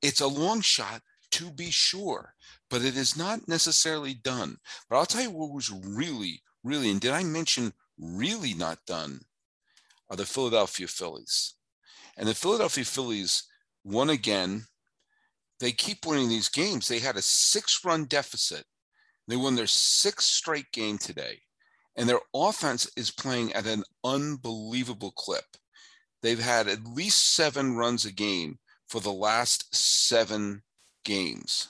It's 0.02 0.22
a 0.22 0.28
long 0.28 0.62
shot 0.62 1.02
to 1.32 1.52
be 1.52 1.70
sure, 1.70 2.34
but 2.70 2.84
it 2.84 2.96
is 2.96 3.18
not 3.18 3.48
necessarily 3.48 4.14
done. 4.14 4.58
But 4.90 4.98
I'll 4.98 5.06
tell 5.06 5.24
you 5.24 5.32
what 5.32 5.54
was 5.54 5.72
really, 5.72 6.42
really, 6.64 6.90
and 6.90 7.02
did 7.02 7.12
I 7.12 7.24
mention 7.24 7.74
really 7.98 8.54
not 8.54 8.80
done? 8.88 9.20
are 10.10 10.18
the 10.18 10.26
Philadelphia 10.26 10.88
Phillies. 10.88 11.56
And 12.18 12.28
the 12.28 12.34
Philadelphia 12.34 12.84
Phillies 12.84 13.44
won 13.84 14.10
again. 14.10 14.66
They 15.60 15.72
keep 15.72 16.06
winning 16.06 16.30
these 16.30 16.50
games. 16.50 16.88
They 16.88 17.00
had 17.00 17.16
a 17.16 17.22
six 17.22 17.84
run 17.86 18.06
deficit. 18.06 18.66
They 19.30 19.38
won 19.38 19.56
their 19.56 19.68
sixth 19.68 20.28
straight 20.28 20.72
game 20.72 20.98
today. 20.98 21.40
And 21.96 22.10
their 22.10 22.20
offense 22.34 22.90
is 22.98 23.12
playing 23.12 23.54
at 23.54 23.68
an 23.68 23.84
unbelievable 24.04 25.12
clip. 25.12 25.46
They've 26.22 26.40
had 26.40 26.68
at 26.68 26.86
least 26.86 27.36
seven 27.36 27.76
runs 27.76 28.06
a 28.06 28.12
game 28.12 28.58
for 28.88 29.00
the 29.00 29.14
last 29.14 29.74
seven 29.74 30.64
games. 31.06 31.70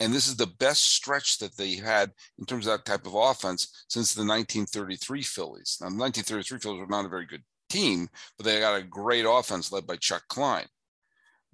And 0.00 0.12
this 0.12 0.26
is 0.26 0.36
the 0.36 0.48
best 0.58 0.90
stretch 0.90 1.38
that 1.38 1.56
they 1.56 1.76
had 1.76 2.12
in 2.38 2.44
terms 2.44 2.66
of 2.66 2.72
that 2.72 2.84
type 2.84 3.06
of 3.06 3.14
offense 3.14 3.84
since 3.88 4.12
the 4.12 4.20
1933 4.20 5.22
Phillies. 5.22 5.78
Now, 5.80 5.88
the 5.88 5.96
1933 5.96 6.58
Phillies 6.58 6.80
were 6.80 6.86
not 6.86 7.06
a 7.06 7.08
very 7.08 7.26
good 7.26 7.44
team, 7.70 8.08
but 8.36 8.44
they 8.44 8.58
got 8.60 8.78
a 8.78 8.82
great 8.82 9.24
offense 9.26 9.70
led 9.70 9.86
by 9.86 9.96
Chuck 9.96 10.24
Klein. 10.28 10.66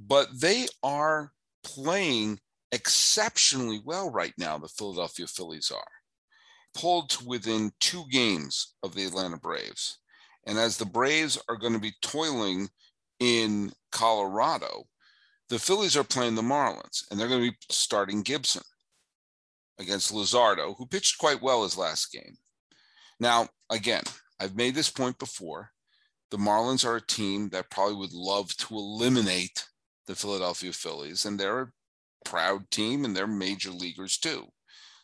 But 0.01 0.29
they 0.41 0.67
are 0.83 1.33
playing 1.63 2.41
exceptionally 2.73 3.81
well 3.85 4.11
right 4.11 4.35
now, 4.39 4.59
the 4.59 4.69
Philadelphia 4.69 5.27
Phillies 5.27 5.71
are. 5.71 5.85
Pulled 6.75 7.11
to 7.11 7.27
within 7.27 7.71
two 7.81 8.05
games 8.11 8.75
of 8.83 8.95
the 8.95 9.05
Atlanta 9.05 9.37
Braves. 9.37 9.99
And 10.47 10.59
as 10.59 10.77
the 10.79 10.87
Braves 10.87 11.39
are 11.49 11.57
going 11.57 11.75
to 11.75 11.79
be 11.79 11.93
toiling 12.03 12.69
in 13.21 13.73
Colorado, 13.93 14.85
the 15.49 15.59
Phillies 15.59 15.97
are 15.97 16.05
playing 16.05 16.35
the 16.35 16.43
Marlins, 16.43 17.05
and 17.11 17.21
they're 17.21 17.29
going 17.29 17.45
to 17.45 17.51
be 17.51 17.57
starting 17.71 18.23
Gibson 18.23 18.63
against 19.79 20.13
Luzardo, 20.13 20.75
who 20.77 20.87
pitched 20.87 21.19
quite 21.19 21.43
well 21.43 21.63
his 21.63 21.77
last 21.77 22.11
game. 22.11 22.37
Now, 23.21 23.49
again, 23.71 24.03
I've 24.41 24.57
made 24.57 24.75
this 24.75 24.91
point 24.91 25.19
before. 25.19 25.71
The 26.31 26.39
Marlins 26.39 26.87
are 26.87 26.97
a 26.97 27.07
team 27.07 27.51
that 27.51 27.71
probably 27.71 27.97
would 27.97 28.15
love 28.15 28.57
to 28.57 28.75
eliminate 28.75 29.67
the 30.07 30.15
Philadelphia 30.15 30.73
Phillies, 30.73 31.27
and 31.27 31.39
they're 31.39 31.73
proud 32.25 32.71
team 32.71 33.05
and 33.05 33.17
they're 33.17 33.27
major 33.27 33.71
leaguers 33.71 34.19
too. 34.19 34.47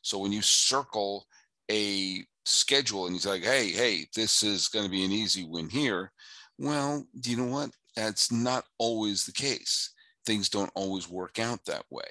So 0.02 0.18
when 0.18 0.33
you 0.33 0.42
circle 0.42 1.26
a 1.70 2.24
schedule 2.44 3.07
and 3.07 3.14
he's 3.14 3.26
like, 3.26 3.42
hey, 3.42 3.70
hey, 3.70 4.07
this 4.14 4.42
is 4.42 4.68
going 4.68 4.85
to 4.85 4.90
be 4.90 5.04
an 5.04 5.12
easy 5.12 5.44
win 5.44 5.68
here. 5.68 6.12
Well, 6.59 7.07
do 7.20 7.31
you 7.31 7.37
know 7.37 7.52
what? 7.52 7.70
That's 7.94 8.33
not 8.33 8.64
always 8.78 9.24
the 9.24 9.33
case 9.33 9.92
things 10.28 10.50
don't 10.50 10.70
always 10.74 11.09
work 11.09 11.38
out 11.38 11.64
that 11.64 11.87
way. 11.90 12.11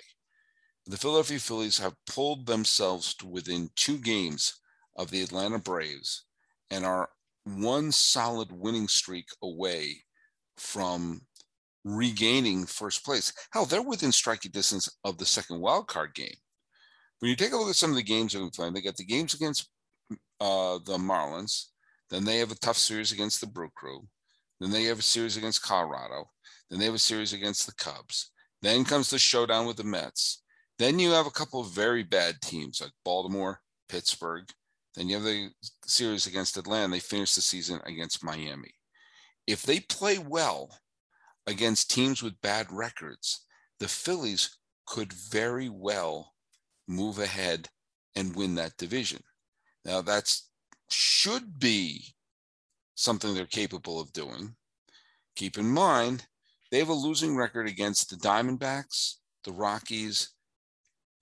The 0.87 0.97
Philadelphia 0.97 1.37
Phillies 1.37 1.77
have 1.77 1.93
pulled 2.07 2.47
themselves 2.47 3.13
to 3.15 3.27
within 3.27 3.69
two 3.75 3.99
games 3.99 4.59
of 4.95 5.11
the 5.11 5.21
Atlanta 5.21 5.59
Braves 5.59 6.25
and 6.71 6.83
are 6.83 7.09
one 7.43 7.91
solid 7.91 8.51
winning 8.51 8.87
streak 8.87 9.27
away 9.43 10.03
from 10.57 11.21
regaining 11.87 12.65
first 12.65 13.05
place. 13.05 13.31
Hell, 13.51 13.65
they're 13.65 13.81
within 13.81 14.11
striking 14.11 14.51
distance 14.51 14.89
of 15.03 15.17
the 15.17 15.25
second 15.25 15.59
wild 15.59 15.87
card 15.87 16.13
game. 16.13 16.35
When 17.19 17.29
you 17.29 17.35
take 17.35 17.53
a 17.53 17.57
look 17.57 17.69
at 17.69 17.75
some 17.75 17.89
of 17.89 17.95
the 17.95 18.03
games 18.03 18.33
they've 18.33 18.41
been 18.41 18.49
playing, 18.49 18.73
they 18.73 18.81
got 18.81 18.97
the 18.97 19.05
games 19.05 19.33
against 19.33 19.69
uh, 20.39 20.79
the 20.85 20.97
Marlins, 20.97 21.65
then 22.09 22.23
they 22.23 22.37
have 22.37 22.51
a 22.51 22.55
tough 22.55 22.77
series 22.77 23.11
against 23.11 23.41
the 23.41 23.47
Brew 23.47 23.69
Crew, 23.75 24.07
then 24.59 24.71
they 24.71 24.83
have 24.83 24.99
a 24.99 25.03
series 25.03 25.37
against 25.37 25.63
Colorado, 25.63 26.29
then 26.69 26.79
they 26.79 26.85
have 26.85 26.93
a 26.93 26.99
series 26.99 27.33
against 27.33 27.65
the 27.65 27.73
Cubs. 27.73 28.31
Then 28.61 28.85
comes 28.85 29.09
the 29.09 29.19
showdown 29.19 29.67
with 29.67 29.77
the 29.77 29.83
Mets. 29.83 30.43
Then 30.79 30.99
you 30.99 31.11
have 31.11 31.27
a 31.27 31.31
couple 31.31 31.61
of 31.61 31.71
very 31.71 32.03
bad 32.03 32.41
teams 32.41 32.81
like 32.81 32.91
Baltimore, 33.05 33.61
Pittsburgh. 33.87 34.45
Then 34.95 35.09
you 35.09 35.15
have 35.15 35.23
the 35.23 35.49
series 35.85 36.25
against 36.25 36.57
Atlanta. 36.57 36.91
They 36.91 36.99
finish 36.99 37.35
the 37.35 37.41
season 37.41 37.79
against 37.85 38.23
Miami. 38.23 38.73
If 39.45 39.63
they 39.63 39.79
play 39.79 40.17
well 40.17 40.71
against 41.47 41.89
teams 41.89 42.21
with 42.21 42.41
bad 42.41 42.67
records, 42.71 43.45
the 43.79 43.87
Phillies 43.87 44.57
could 44.85 45.11
very 45.13 45.69
well 45.69 46.33
move 46.87 47.19
ahead 47.19 47.69
and 48.15 48.35
win 48.35 48.55
that 48.55 48.77
division. 48.77 49.21
Now, 49.85 50.01
that 50.01 50.33
should 50.89 51.59
be 51.59 52.13
something 52.95 53.33
they're 53.33 53.45
capable 53.45 53.99
of 53.99 54.13
doing. 54.13 54.55
Keep 55.35 55.57
in 55.57 55.67
mind, 55.67 56.25
they 56.71 56.79
have 56.79 56.89
a 56.89 56.93
losing 56.93 57.35
record 57.35 57.67
against 57.67 58.09
the 58.09 58.15
Diamondbacks, 58.17 59.15
the 59.43 59.51
Rockies, 59.51 60.29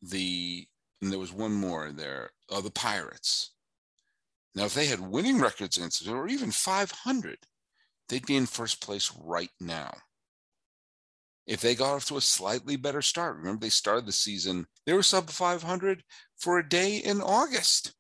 the 0.02 0.68
and 1.02 1.12
there 1.12 1.20
was 1.20 1.34
one 1.34 1.52
more 1.52 1.92
there, 1.92 2.32
uh, 2.50 2.62
the 2.62 2.72
Pirates. 2.72 3.52
Now, 4.56 4.66
if 4.66 4.74
they 4.74 4.86
had 4.86 5.00
winning 5.00 5.40
records 5.40 5.78
against 5.78 6.08
or 6.08 6.28
even 6.28 6.52
500, 6.52 7.38
they'd 8.08 8.26
be 8.26 8.38
in 8.38 8.46
first 8.46 8.82
place 8.82 9.12
right 9.22 9.52
now. 9.60 9.94
If 11.48 11.62
they 11.62 11.76
got 11.76 11.94
off 11.94 12.06
to 12.08 12.18
a 12.18 12.22
slightly 12.22 12.76
better 12.76 13.02
start, 13.02 13.38
remember 13.38 13.62
they 13.62 13.70
started 13.70 14.06
the 14.06 14.12
season, 14.12 14.66
they 14.86 14.94
were 14.94 15.04
sub 15.04 15.30
500 15.30 16.04
for 16.38 16.58
a 16.58 16.68
day 16.68 16.98
in 16.98 17.22
August. 17.22 17.94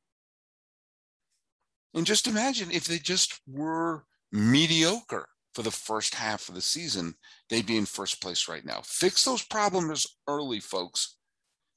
And 1.94 2.06
just 2.06 2.28
imagine 2.28 2.72
if 2.72 2.86
they 2.86 2.98
just 2.98 3.40
were 3.48 4.06
mediocre 4.32 5.30
for 5.54 5.62
the 5.62 5.72
first 5.72 6.16
half 6.16 6.50
of 6.50 6.56
the 6.56 6.62
season, 6.62 7.16
they'd 7.50 7.66
be 7.66 7.78
in 7.78 7.86
first 7.86 8.22
place 8.22 8.50
right 8.50 8.66
now. 8.66 8.82
Fix 8.84 9.24
those 9.24 9.44
problems 9.44 10.06
early, 10.28 10.60
folks, 10.60 11.18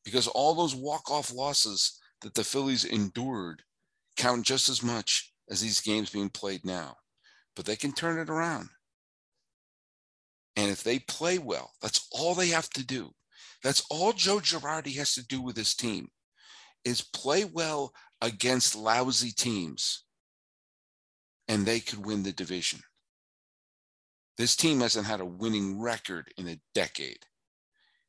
because 0.04 0.26
all 0.26 0.54
those 0.54 0.74
walk-off 0.74 1.32
losses 1.32 2.00
that 2.22 2.34
the 2.34 2.42
Phillies 2.42 2.84
endured 2.84 3.62
count 4.16 4.44
just 4.44 4.68
as 4.68 4.82
much 4.82 5.32
as 5.48 5.60
these 5.60 5.80
games 5.80 6.10
being 6.10 6.30
played 6.30 6.64
now. 6.64 6.96
But 7.54 7.66
they 7.66 7.76
can 7.76 7.92
turn 7.92 8.18
it 8.18 8.30
around. 8.30 8.70
And 10.58 10.72
if 10.72 10.82
they 10.82 10.98
play 10.98 11.38
well, 11.38 11.70
that's 11.80 12.08
all 12.10 12.34
they 12.34 12.48
have 12.48 12.68
to 12.70 12.84
do. 12.84 13.14
That's 13.62 13.86
all 13.90 14.12
Joe 14.12 14.38
Girardi 14.40 14.96
has 14.96 15.14
to 15.14 15.24
do 15.24 15.40
with 15.40 15.56
his 15.56 15.74
team 15.74 16.08
is 16.84 17.00
play 17.00 17.44
well 17.44 17.92
against 18.20 18.74
lousy 18.74 19.30
teams 19.30 20.02
and 21.46 21.64
they 21.64 21.78
could 21.78 22.04
win 22.04 22.24
the 22.24 22.32
division. 22.32 22.80
This 24.36 24.56
team 24.56 24.80
hasn't 24.80 25.06
had 25.06 25.20
a 25.20 25.24
winning 25.24 25.80
record 25.80 26.32
in 26.36 26.48
a 26.48 26.60
decade. 26.74 27.24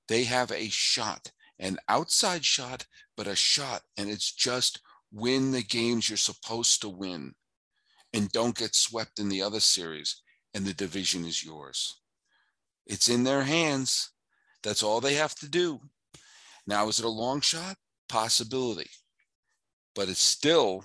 They 0.07 0.23
have 0.23 0.51
a 0.51 0.69
shot, 0.69 1.31
an 1.59 1.77
outside 1.87 2.43
shot, 2.43 2.87
but 3.15 3.27
a 3.27 3.35
shot, 3.35 3.83
and 3.95 4.09
it's 4.09 4.31
just 4.31 4.81
win 5.11 5.51
the 5.51 5.63
games 5.63 6.09
you're 6.09 6.17
supposed 6.17 6.81
to 6.81 6.89
win 6.89 7.35
and 8.11 8.31
don't 8.31 8.57
get 8.57 8.73
swept 8.73 9.19
in 9.19 9.29
the 9.29 9.43
other 9.43 9.59
series, 9.59 10.23
and 10.55 10.65
the 10.65 10.73
division 10.73 11.25
is 11.25 11.43
yours. 11.45 11.98
It's 12.89 13.07
in 13.07 13.23
their 13.23 13.43
hands. 13.43 14.09
That's 14.63 14.83
all 14.83 14.99
they 14.99 15.13
have 15.13 15.35
to 15.35 15.47
do. 15.47 15.79
Now, 16.65 16.89
is 16.89 16.99
it 16.99 17.05
a 17.05 17.09
long 17.09 17.39
shot? 17.39 17.77
Possibility. 18.09 18.89
But 19.95 20.09
it's 20.09 20.21
still 20.21 20.83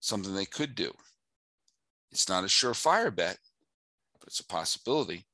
something 0.00 0.34
they 0.34 0.44
could 0.44 0.74
do. 0.74 0.92
It's 2.10 2.28
not 2.28 2.44
a 2.44 2.48
surefire 2.48 3.14
bet, 3.14 3.38
but 4.18 4.26
it's 4.26 4.40
a 4.40 4.46
possibility. 4.46 5.24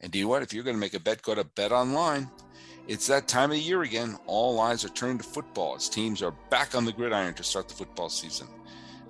And 0.00 0.10
do 0.10 0.18
you 0.18 0.24
know 0.24 0.30
what? 0.30 0.42
If 0.42 0.52
you're 0.52 0.64
going 0.64 0.76
to 0.76 0.80
make 0.80 0.94
a 0.94 1.00
bet, 1.00 1.22
go 1.22 1.34
to 1.34 1.44
Bet 1.44 1.70
Online. 1.70 2.30
It's 2.88 3.06
that 3.08 3.28
time 3.28 3.50
of 3.50 3.56
the 3.56 3.62
year 3.62 3.82
again. 3.82 4.18
All 4.26 4.60
eyes 4.60 4.84
are 4.84 4.90
turned 4.90 5.20
to 5.22 5.28
football 5.28 5.76
as 5.76 5.88
teams 5.88 6.22
are 6.22 6.34
back 6.50 6.74
on 6.74 6.84
the 6.84 6.92
gridiron 6.92 7.34
to 7.34 7.44
start 7.44 7.68
the 7.68 7.74
football 7.74 8.08
season. 8.08 8.46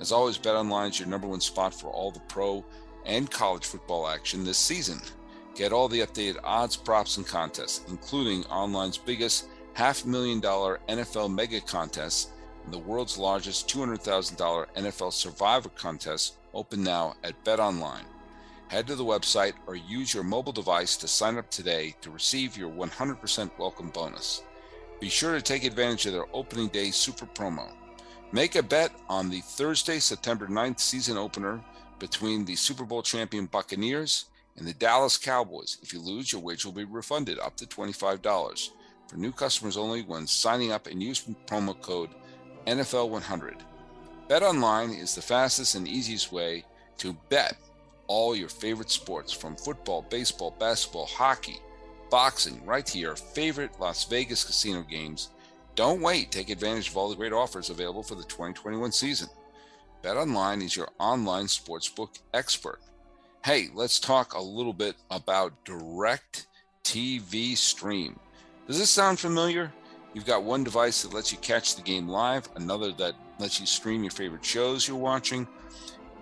As 0.01 0.13
always, 0.13 0.39
Bet 0.39 0.57
Online 0.57 0.91
is 0.91 0.99
your 0.99 1.09
number 1.09 1.27
one 1.27 1.41
spot 1.41 1.73
for 1.73 1.89
all 1.89 2.11
the 2.11 2.21
pro 2.21 2.65
and 3.05 3.31
college 3.31 3.65
football 3.65 4.09
action 4.09 4.45
this 4.45 4.59
season. 4.59 5.01
Get 5.57 5.73
all 5.73 5.89
the 5.89 6.01
updated 6.01 6.37
odds, 6.45 6.77
props, 6.77 7.17
and 7.17 7.27
contests, 7.27 7.81
including 7.89 8.45
online's 8.45 8.99
biggest 8.99 9.47
half 9.73 10.05
million 10.05 10.39
dollar 10.39 10.81
NFL 10.87 11.33
mega 11.33 11.61
contest 11.63 12.31
and 12.65 12.75
the 12.75 12.79
world's 12.79 13.17
largest 13.17 13.69
$200,000 13.69 14.67
NFL 14.77 15.13
Survivor 15.13 15.71
contest 15.71 16.37
open 16.53 16.83
now 16.83 17.15
at 17.25 17.43
BetOnline. 17.45 18.05
Head 18.69 18.87
to 18.89 18.97
the 18.97 19.05
website 19.05 19.55
or 19.67 19.77
use 19.77 20.13
your 20.13 20.25
mobile 20.25 20.53
device 20.53 20.97
to 20.99 21.09
sign 21.09 21.39
up 21.39 21.49
today 21.51 21.95
to 22.03 22.11
receive 22.11 22.59
your 22.59 22.71
100% 22.71 23.51
welcome 23.59 23.89
bonus. 23.91 24.43
Be 25.01 25.09
sure 25.09 25.35
to 25.35 25.43
take 25.43 25.65
advantage 25.65 26.05
of 26.07 26.13
their 26.13 26.27
opening 26.35 26.69
day 26.69 26.91
super 26.91 27.27
promo. 27.27 27.71
Make 28.33 28.57
a 28.57 28.63
bet 28.63 28.91
on 29.09 29.31
the 29.31 29.41
Thursday, 29.41 30.01
September 30.01 30.49
9th 30.49 30.81
season 30.81 31.17
opener 31.17 31.63
between 31.99 32.45
the 32.45 32.57
Super 32.57 32.85
Bowl 32.85 33.03
champion 33.03 33.47
Buccaneers 33.47 34.27
and 34.57 34.67
the 34.67 34.75
Dallas 34.75 35.19
Cowboys. 35.19 35.79
If 35.83 35.93
you 35.93 36.01
lose, 36.01 36.33
your 36.33 36.41
wager 36.41 36.69
will 36.69 36.75
be 36.75 36.85
refunded 36.85 37.39
up 37.39 37.57
to 37.57 37.67
$25 37.67 38.71
for 39.09 39.17
new 39.17 39.33
customers 39.33 39.77
only 39.77 40.03
when 40.03 40.27
signing 40.27 40.73
up 40.73 40.87
and 40.87 41.03
use 41.03 41.25
promo 41.47 41.81
code 41.81 42.11
NFL100. 42.67 43.61
Bet 44.29 44.43
online 44.43 44.91
is 44.91 45.15
the 45.15 45.23
fastest 45.23 45.75
and 45.75 45.87
easiest 45.87 46.33
way 46.33 46.65
to 46.99 47.17
bet 47.29 47.57
all 48.09 48.35
your 48.35 48.49
favorite 48.49 48.91
sports 48.91 49.33
from 49.33 49.57
football, 49.57 50.03
baseball, 50.11 50.55
basketball, 50.59 51.07
hockey, 51.07 51.59
boxing, 52.11 52.65
right 52.65 52.87
to 52.87 52.99
your 52.99 53.17
favorite 53.17 53.79
Las 53.79 54.05
Vegas 54.05 54.45
casino 54.45 54.83
games. 54.83 55.31
Don't 55.75 56.01
wait. 56.01 56.33
Take 56.33 56.51
advantage 56.51 56.89
of 56.89 56.97
all 56.97 57.09
the 57.09 57.17
great 57.17 57.33
offers 57.33 57.71
available 57.71 58.03
for 58.03 58.15
the 58.15 58.25
2021 58.25 58.93
season. 58.93 59.29
Bet 60.03 60.17
online 60.17 60.63
is 60.63 60.77
your 60.77 60.89
online 60.99 61.47
sportsbook 61.47 62.19
expert. 62.33 62.81
Hey, 63.47 63.69
let's 63.75 64.01
talk 64.01 64.35
a 64.35 64.43
little 64.43 64.73
bit 64.73 64.97
about 65.09 65.65
Direct 65.65 66.49
TV 66.83 67.57
Stream. 67.57 68.19
Does 68.67 68.77
this 68.77 68.91
sound 68.91 69.21
familiar? 69.21 69.73
You've 70.13 70.27
got 70.27 70.43
one 70.43 70.65
device 70.65 71.03
that 71.03 71.15
lets 71.15 71.31
you 71.31 71.39
catch 71.39 71.77
the 71.77 71.83
game 71.83 72.09
live, 72.09 72.49
another 72.57 72.91
that 72.95 73.15
lets 73.39 73.61
you 73.61 73.67
stream 73.67 74.03
your 74.03 74.11
favorite 74.11 74.45
shows 74.45 74.89
you're 74.89 74.97
watching. 74.97 75.47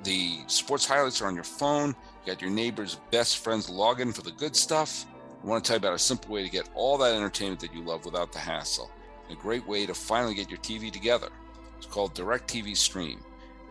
The 0.02 0.40
sports 0.48 0.84
highlights 0.84 1.22
are 1.22 1.26
on 1.26 1.34
your 1.34 1.44
phone. 1.44 1.96
You 2.26 2.32
got 2.34 2.42
your 2.42 2.50
neighbor's 2.50 3.00
best 3.10 3.38
friend's 3.38 3.70
login 3.70 4.14
for 4.14 4.20
the 4.20 4.32
good 4.32 4.54
stuff. 4.54 5.06
I 5.42 5.46
want 5.46 5.64
to 5.64 5.66
tell 5.66 5.76
you 5.76 5.78
about 5.78 5.94
a 5.94 5.98
simple 5.98 6.30
way 6.30 6.42
to 6.42 6.50
get 6.50 6.68
all 6.74 6.98
that 6.98 7.14
entertainment 7.14 7.60
that 7.60 7.72
you 7.72 7.82
love 7.82 8.04
without 8.04 8.32
the 8.32 8.38
hassle. 8.38 8.90
A 9.30 9.34
great 9.34 9.66
way 9.66 9.86
to 9.86 9.94
finally 9.94 10.34
get 10.34 10.50
your 10.50 10.58
TV 10.58 10.92
together. 10.92 11.30
It's 11.78 11.86
called 11.86 12.14
DirecTV 12.14 12.76
Stream, 12.76 13.24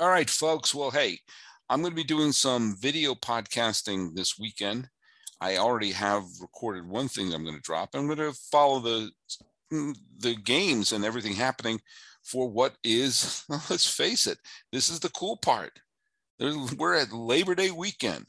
All 0.00 0.08
right, 0.08 0.28
folks. 0.28 0.74
Well, 0.74 0.90
hey, 0.90 1.20
I'm 1.70 1.80
going 1.80 1.92
to 1.92 1.96
be 1.96 2.02
doing 2.02 2.32
some 2.32 2.74
video 2.80 3.14
podcasting 3.14 4.16
this 4.16 4.36
weekend. 4.36 4.88
I 5.40 5.58
already 5.58 5.92
have 5.92 6.24
recorded 6.40 6.88
one 6.88 7.06
thing 7.06 7.32
I'm 7.32 7.44
going 7.44 7.54
to 7.54 7.62
drop. 7.62 7.90
I'm 7.94 8.06
going 8.06 8.18
to 8.18 8.32
follow 8.50 8.80
the 8.80 9.10
mm, 9.72 9.96
the 10.18 10.34
games 10.34 10.90
and 10.90 11.04
everything 11.04 11.34
happening 11.34 11.80
for 12.24 12.50
what 12.50 12.74
is. 12.82 13.44
Let's 13.48 13.88
face 13.88 14.26
it. 14.26 14.38
This 14.72 14.88
is 14.88 14.98
the 14.98 15.10
cool 15.10 15.36
part. 15.36 15.78
We're 16.40 16.96
at 16.96 17.12
Labor 17.12 17.54
Day 17.54 17.70
weekend, 17.70 18.26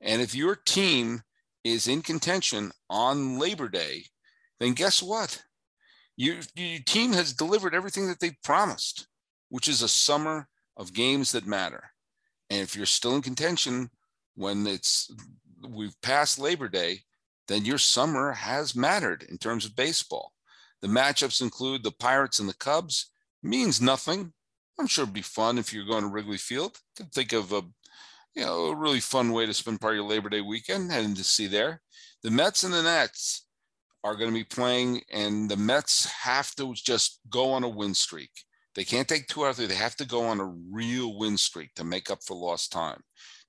and 0.00 0.22
if 0.22 0.32
your 0.32 0.54
team 0.54 1.22
is 1.64 1.88
in 1.88 2.02
contention 2.02 2.70
on 2.88 3.36
Labor 3.36 3.68
Day, 3.68 4.04
then 4.60 4.74
guess 4.74 5.02
what? 5.02 5.42
Your, 6.16 6.36
your 6.54 6.78
team 6.86 7.14
has 7.14 7.32
delivered 7.32 7.74
everything 7.74 8.06
that 8.06 8.20
they 8.20 8.36
promised, 8.44 9.08
which 9.48 9.66
is 9.66 9.82
a 9.82 9.88
summer 9.88 10.46
of 10.80 10.94
games 10.94 11.32
that 11.32 11.46
matter. 11.46 11.92
And 12.48 12.60
if 12.60 12.74
you're 12.74 12.86
still 12.86 13.14
in 13.14 13.22
contention 13.22 13.90
when 14.34 14.66
it's 14.66 15.12
we've 15.68 16.00
passed 16.00 16.38
Labor 16.38 16.68
Day, 16.68 17.00
then 17.48 17.66
your 17.66 17.78
summer 17.78 18.32
has 18.32 18.74
mattered 18.74 19.24
in 19.28 19.36
terms 19.36 19.66
of 19.66 19.76
baseball. 19.76 20.32
The 20.80 20.88
matchups 20.88 21.42
include 21.42 21.82
the 21.82 21.92
Pirates 21.92 22.38
and 22.40 22.48
the 22.48 22.54
Cubs. 22.54 23.10
Means 23.42 23.80
nothing. 23.80 24.32
I'm 24.78 24.86
sure 24.86 25.02
it'd 25.02 25.14
be 25.14 25.22
fun 25.22 25.58
if 25.58 25.72
you're 25.72 25.84
going 25.84 26.02
to 26.02 26.08
Wrigley 26.08 26.38
Field. 26.38 26.78
You 26.98 27.04
can 27.04 27.10
think 27.10 27.34
of 27.34 27.52
a, 27.52 27.62
you 28.34 28.44
know, 28.44 28.66
a 28.66 28.74
really 28.74 29.00
fun 29.00 29.32
way 29.32 29.44
to 29.44 29.52
spend 29.52 29.80
part 29.80 29.92
of 29.92 29.96
your 29.98 30.08
Labor 30.08 30.30
Day 30.30 30.40
weekend 30.40 30.90
heading 30.90 31.14
to 31.14 31.24
see 31.24 31.46
there. 31.46 31.82
The 32.22 32.30
Mets 32.30 32.64
and 32.64 32.72
the 32.72 32.82
Nats 32.82 33.46
are 34.02 34.16
going 34.16 34.30
to 34.30 34.34
be 34.34 34.44
playing, 34.44 35.02
and 35.12 35.50
the 35.50 35.56
Mets 35.56 36.10
have 36.10 36.54
to 36.56 36.72
just 36.74 37.20
go 37.28 37.52
on 37.52 37.64
a 37.64 37.68
win 37.68 37.92
streak. 37.92 38.30
They 38.74 38.84
can't 38.84 39.08
take 39.08 39.26
two 39.26 39.44
out 39.44 39.50
of 39.50 39.56
three. 39.56 39.66
They 39.66 39.74
have 39.74 39.96
to 39.96 40.06
go 40.06 40.24
on 40.24 40.40
a 40.40 40.54
real 40.70 41.18
win 41.18 41.36
streak 41.36 41.74
to 41.74 41.84
make 41.84 42.10
up 42.10 42.22
for 42.22 42.36
lost 42.36 42.72
time. 42.72 43.00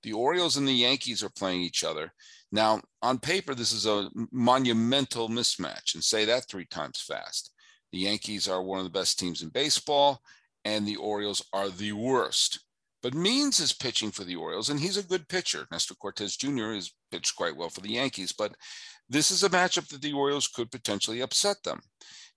The 0.03 0.13
Orioles 0.13 0.57
and 0.57 0.67
the 0.67 0.73
Yankees 0.73 1.23
are 1.23 1.29
playing 1.29 1.61
each 1.61 1.83
other. 1.83 2.11
Now, 2.51 2.81
on 3.01 3.19
paper, 3.19 3.53
this 3.53 3.71
is 3.71 3.85
a 3.85 4.09
monumental 4.31 5.29
mismatch, 5.29 5.93
and 5.93 6.03
say 6.03 6.25
that 6.25 6.49
three 6.49 6.65
times 6.65 6.99
fast. 6.99 7.51
The 7.91 7.99
Yankees 7.99 8.47
are 8.47 8.63
one 8.63 8.79
of 8.79 8.85
the 8.85 8.89
best 8.99 9.19
teams 9.19 9.41
in 9.41 9.49
baseball, 9.49 10.21
and 10.65 10.87
the 10.87 10.95
Orioles 10.95 11.45
are 11.53 11.69
the 11.69 11.91
worst. 11.93 12.59
But 13.01 13.13
Means 13.13 13.59
is 13.59 13.73
pitching 13.73 14.11
for 14.11 14.23
the 14.23 14.35
Orioles, 14.35 14.69
and 14.69 14.79
he's 14.79 14.97
a 14.97 15.03
good 15.03 15.27
pitcher. 15.27 15.67
Nestor 15.71 15.95
Cortes 15.95 16.37
Jr. 16.37 16.73
has 16.73 16.91
pitched 17.11 17.35
quite 17.35 17.55
well 17.55 17.69
for 17.69 17.81
the 17.81 17.93
Yankees, 17.93 18.31
but 18.31 18.55
this 19.09 19.31
is 19.31 19.43
a 19.43 19.49
matchup 19.49 19.87
that 19.89 20.01
the 20.01 20.13
Orioles 20.13 20.47
could 20.47 20.71
potentially 20.71 21.21
upset 21.21 21.57
them. 21.63 21.81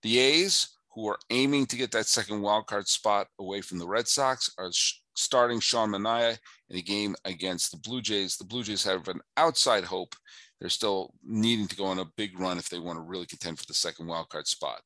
The 0.01 0.17
A's, 0.17 0.74
who 0.95 1.07
are 1.09 1.19
aiming 1.29 1.65
to 1.67 1.75
get 1.75 1.91
that 1.91 2.07
second 2.07 2.41
wildcard 2.41 2.87
spot 2.87 3.27
away 3.39 3.61
from 3.61 3.77
the 3.77 3.87
Red 3.87 4.07
Sox, 4.07 4.49
are 4.57 4.71
starting 5.15 5.59
Sean 5.59 5.89
Manaea 5.89 6.37
in 6.69 6.77
a 6.77 6.81
game 6.81 7.15
against 7.25 7.71
the 7.71 7.77
Blue 7.77 8.01
Jays. 8.01 8.37
The 8.37 8.45
Blue 8.45 8.63
Jays 8.63 8.83
have 8.85 9.07
an 9.09 9.19
outside 9.35 9.83
hope. 9.83 10.15
They're 10.59 10.69
still 10.69 11.13
needing 11.23 11.67
to 11.67 11.75
go 11.75 11.85
on 11.85 11.99
a 11.99 12.05
big 12.15 12.39
run 12.39 12.57
if 12.57 12.69
they 12.69 12.79
want 12.79 12.97
to 12.97 13.03
really 13.03 13.25
contend 13.25 13.59
for 13.59 13.65
the 13.67 13.73
second 13.73 14.07
wildcard 14.07 14.47
spot. 14.47 14.81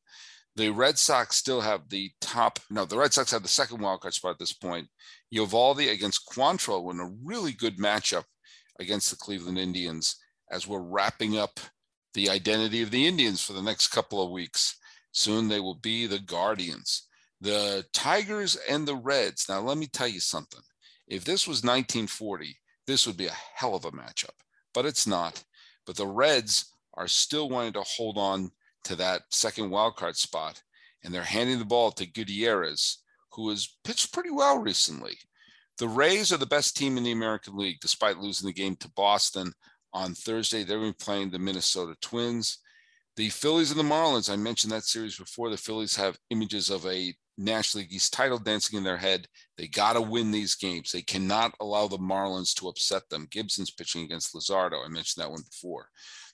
The 0.56 0.72
Red 0.72 0.98
Sox 0.98 1.36
still 1.36 1.62
have 1.62 1.88
the 1.90 2.12
top. 2.22 2.60
No, 2.72 2.86
the 2.86 2.98
Red 2.98 3.14
Sox 3.14 3.32
have 3.32 3.44
the 3.44 3.48
second 3.48 3.80
wildcard 3.80 4.14
spot 4.14 4.32
at 4.32 4.40
this 4.40 4.54
point. 4.54 4.88
Eovaldi 5.34 5.92
against 5.92 6.28
Quantrill 6.28 6.92
in 6.92 7.00
a 7.00 7.14
really 7.24 7.52
good 7.52 7.78
matchup 7.78 8.26
against 8.80 9.12
the 9.12 9.16
Cleveland 9.16 9.60
Indians 9.60 10.16
as 10.52 10.68
we're 10.68 10.82
wrapping 10.82 11.38
up 11.38 11.60
the 12.16 12.30
identity 12.30 12.82
of 12.82 12.90
the 12.90 13.06
Indians 13.06 13.44
for 13.44 13.54
the 13.54 13.62
next 13.62 13.90
couple 13.90 14.24
of 14.24 14.32
weeks. 14.32 14.76
Soon 15.12 15.48
they 15.48 15.60
will 15.60 15.76
be 15.76 16.06
the 16.06 16.20
Guardians 16.20 17.10
the 17.42 17.86
Tigers 17.94 18.58
and 18.70 18.88
the 18.88 18.96
Reds. 18.96 19.48
Now, 19.48 19.60
let 19.62 19.78
me 19.78 19.88
tell 19.88 20.08
you 20.08 20.20
something. 20.20 20.62
If 21.08 21.24
this 21.24 21.48
was 21.48 21.64
1940, 21.64 22.58
this 22.86 23.08
would 23.08 23.18
be 23.18 23.28
a 23.28 23.38
hell 23.56 23.76
of 23.76 23.86
a 23.86 23.92
matchup, 23.92 24.36
but 24.74 24.86
it's 24.86 25.08
not. 25.08 25.44
But 25.86 25.96
the 25.96 26.08
Reds 26.08 26.74
are 26.96 27.08
still 27.08 27.50
wanting 27.50 27.74
to 27.74 27.84
hold 27.84 28.18
on 28.18 28.52
to 28.86 28.96
that 28.98 29.24
second 29.32 29.70
wildcard 29.70 30.16
spot, 30.16 30.62
and 31.04 31.14
they're 31.14 31.24
handing 31.24 31.60
the 31.60 31.66
ball 31.66 31.92
to 31.92 32.06
Gutierrez, 32.06 32.98
who 33.32 33.50
has 33.50 33.78
pitched 33.84 34.14
pretty 34.14 34.32
well 34.32 34.60
recently. 34.60 35.18
The 35.78 35.88
Rays 35.88 36.34
are 36.34 36.38
the 36.38 36.46
best 36.46 36.76
team 36.76 36.98
in 36.98 37.04
the 37.04 37.12
American 37.12 37.58
League, 37.58 37.78
despite 37.82 38.18
losing 38.18 38.48
the 38.48 38.54
game 38.54 38.76
to 38.78 38.92
Boston 38.96 39.54
on 39.94 40.14
Thursday. 40.14 40.64
They're 40.64 40.80
going 40.80 40.92
to 40.92 40.98
be 40.98 41.04
playing 41.04 41.30
the 41.30 41.40
Minnesota 41.40 41.96
Twins. 42.02 42.60
The 43.20 43.28
Phillies 43.28 43.70
and 43.70 43.78
the 43.78 43.84
Marlins, 43.84 44.32
I 44.32 44.38
mentioned 44.38 44.72
that 44.72 44.86
series 44.86 45.18
before. 45.18 45.50
The 45.50 45.58
Phillies 45.58 45.94
have 45.98 46.18
images 46.30 46.70
of 46.70 46.86
a 46.86 47.14
National 47.38 47.82
League 47.82 47.92
East 47.92 48.14
title 48.14 48.38
dancing 48.38 48.78
in 48.78 48.86
their 48.86 48.96
head. 48.96 49.28
They 49.58 49.68
got 49.68 49.94
to 49.94 50.02
win 50.02 50.32
these 50.32 50.56
games. 50.56 50.94
They 50.94 51.02
cannot 51.02 51.54
allow 51.60 51.90
the 51.90 51.98
Marlins 51.98 52.54
to 52.56 52.70
upset 52.70 53.10
them. 53.10 53.28
Gibson's 53.30 53.72
pitching 53.72 54.06
against 54.06 54.34
Luzardo. 54.34 54.86
I 54.86 54.88
mentioned 54.88 55.22
that 55.22 55.32
one 55.32 55.42
before. 55.42 55.90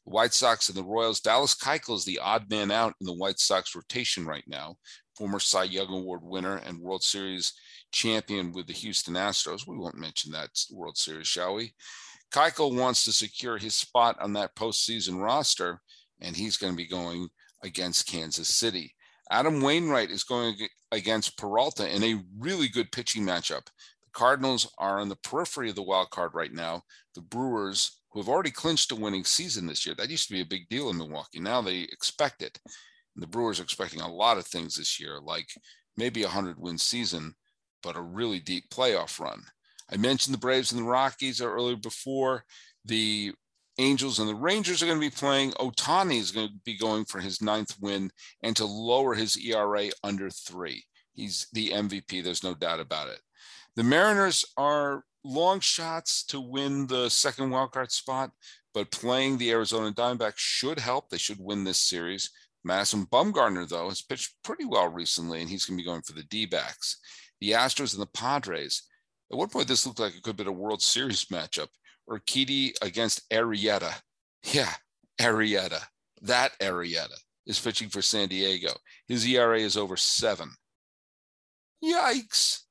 The 0.06 0.12
White 0.12 0.36
Sox 0.36 0.70
and 0.70 0.78
the 0.78 0.84
Royals. 0.84 1.22
Dallas 1.22 1.56
Keuchel 1.56 1.96
is 1.96 2.06
the 2.06 2.20
odd 2.20 2.52
man 2.52 2.70
out 2.70 2.94
in 3.02 3.08
the 3.08 3.14
White 3.14 3.40
Sox 3.40 3.74
rotation 3.74 4.28
right 4.28 4.46
now. 4.46 4.76
Former 5.18 5.40
Cy 5.40 5.64
Young 5.64 5.90
Award 5.90 6.20
winner 6.22 6.58
and 6.58 6.80
World 6.80 7.02
Series 7.02 7.52
champion 7.94 8.52
with 8.52 8.68
the 8.68 8.74
Houston 8.74 9.16
Astros. 9.16 9.66
We 9.66 9.76
won't 9.76 9.98
mention 9.98 10.32
that 10.34 10.50
World 10.72 11.00
Series, 11.00 11.26
shall 11.26 11.56
we? 11.56 11.74
Keuchel 12.32 12.78
wants 12.78 13.06
to 13.06 13.12
secure 13.12 13.58
his 13.58 13.74
spot 13.74 14.18
on 14.22 14.34
that 14.34 14.56
postseason 14.56 15.20
roster, 15.20 15.82
and 16.22 16.36
he's 16.36 16.58
going 16.58 16.74
to 16.74 16.78
be 16.78 16.88
going 16.88 17.30
against 17.64 18.08
Kansas 18.08 18.48
City. 18.48 18.94
Adam 19.32 19.62
Wainwright 19.62 20.12
is 20.12 20.24
going 20.24 20.56
against 20.92 21.38
Peralta 21.38 21.94
in 21.94 22.04
a 22.04 22.24
really 22.38 22.68
good 22.68 22.92
pitching 22.92 23.24
matchup. 23.24 23.66
The 23.66 24.12
Cardinals 24.14 24.72
are 24.78 25.00
on 25.00 25.10
the 25.10 25.16
periphery 25.18 25.70
of 25.70 25.76
the 25.76 25.82
wild 25.82 26.12
card 26.12 26.32
right 26.34 26.54
now. 26.54 26.84
The 27.16 27.22
Brewers, 27.22 28.00
who 28.12 28.20
have 28.20 28.30
already 28.30 28.52
clinched 28.52 28.92
a 28.92 28.96
winning 28.96 29.24
season 29.24 29.66
this 29.66 29.86
year, 29.86 29.96
that 29.98 30.10
used 30.10 30.28
to 30.28 30.34
be 30.34 30.42
a 30.42 30.46
big 30.46 30.70
deal 30.70 30.90
in 30.90 30.98
Milwaukee. 30.98 31.40
Now 31.40 31.62
they 31.62 31.80
expect 31.80 32.44
it. 32.44 32.60
And 33.16 33.24
the 33.24 33.28
Brewers 33.28 33.60
are 33.60 33.64
expecting 33.64 34.02
a 34.02 34.14
lot 34.14 34.38
of 34.38 34.46
things 34.46 34.76
this 34.76 35.00
year, 35.00 35.20
like 35.24 35.50
maybe 35.98 36.22
a 36.22 36.28
100 36.28 36.60
win 36.60 36.78
season, 36.78 37.34
but 37.82 37.96
a 37.96 38.02
really 38.02 38.40
deep 38.40 38.70
playoff 38.70 39.20
run. 39.20 39.42
I 39.92 39.98
mentioned 39.98 40.34
the 40.34 40.40
Braves 40.40 40.72
and 40.72 40.82
the 40.82 40.90
Rockies 40.90 41.42
earlier 41.42 41.76
before. 41.76 42.44
The 42.86 43.34
Angels 43.78 44.20
and 44.20 44.30
the 44.30 44.36
Rangers 44.36 44.82
are 44.82 44.86
going 44.86 45.00
to 45.00 45.10
be 45.10 45.16
playing. 45.16 45.52
Ohtani 45.54 46.20
is 46.20 46.32
going 46.32 46.48
to 46.48 46.54
be 46.64 46.78
going 46.78 47.06
for 47.06 47.20
his 47.20 47.42
ninth 47.42 47.76
win 47.82 48.10
and 48.42 48.56
to 48.56 48.66
lower 48.66 49.14
his 49.14 49.38
ERA 49.38 49.90
under 50.04 50.30
three. 50.30 50.86
He's 51.14 51.48
the 51.54 51.72
MVP. 51.72 52.24
There's 52.24 52.44
no 52.44 52.54
doubt 52.54 52.80
about 52.80 53.10
it. 53.10 53.20
The 53.76 53.84
Mariners 53.84 54.46
are 54.58 55.04
long 55.24 55.60
shots 55.60 56.24
to 56.26 56.40
win 56.40 56.88
the 56.88 57.10
second 57.10 57.50
wildcard 57.50 57.92
spot, 57.92 58.32
but 58.74 58.92
playing 58.92 59.38
the 59.38 59.52
Arizona 59.52 59.92
Diamondbacks 59.92 60.38
should 60.38 60.80
help. 60.80 61.10
They 61.10 61.18
should 61.18 61.40
win 61.40 61.64
this 61.64 61.80
series. 61.80 62.30
Madison 62.64 63.06
Bumgarner, 63.06 63.68
though, 63.68 63.90
has 63.90 64.02
pitched 64.02 64.36
pretty 64.44 64.66
well 64.66 64.88
recently, 64.88 65.42
and 65.42 65.50
he's 65.50 65.66
going 65.66 65.78
to 65.78 65.84
be 65.84 65.88
going 65.88 66.02
for 66.02 66.14
the 66.14 66.24
D 66.24 66.46
backs. 66.46 66.98
The 67.42 67.52
Astros 67.52 67.94
and 67.94 68.02
the 68.02 68.08
Padres. 68.08 68.84
At 69.32 69.38
one 69.38 69.50
point, 69.50 69.68
this 69.68 69.86
looked 69.86 70.00
like 70.00 70.16
it 70.16 70.24
could 70.24 70.32
have 70.32 70.38
been 70.38 70.48
a 70.48 70.52
World 70.52 70.82
Series 70.82 71.26
matchup. 71.32 71.68
Urquidy 72.10 72.74
against 72.82 73.28
Arrieta. 73.30 73.94
Yeah, 74.44 74.72
Arrieta. 75.20 75.82
That 76.22 76.52
Arrieta 76.62 77.18
is 77.46 77.60
pitching 77.60 77.90
for 77.90 78.02
San 78.02 78.28
Diego. 78.28 78.72
His 79.08 79.26
ERA 79.26 79.60
is 79.60 79.78
over 79.78 79.98
seven. 79.98 80.52
Yikes. 81.84 82.62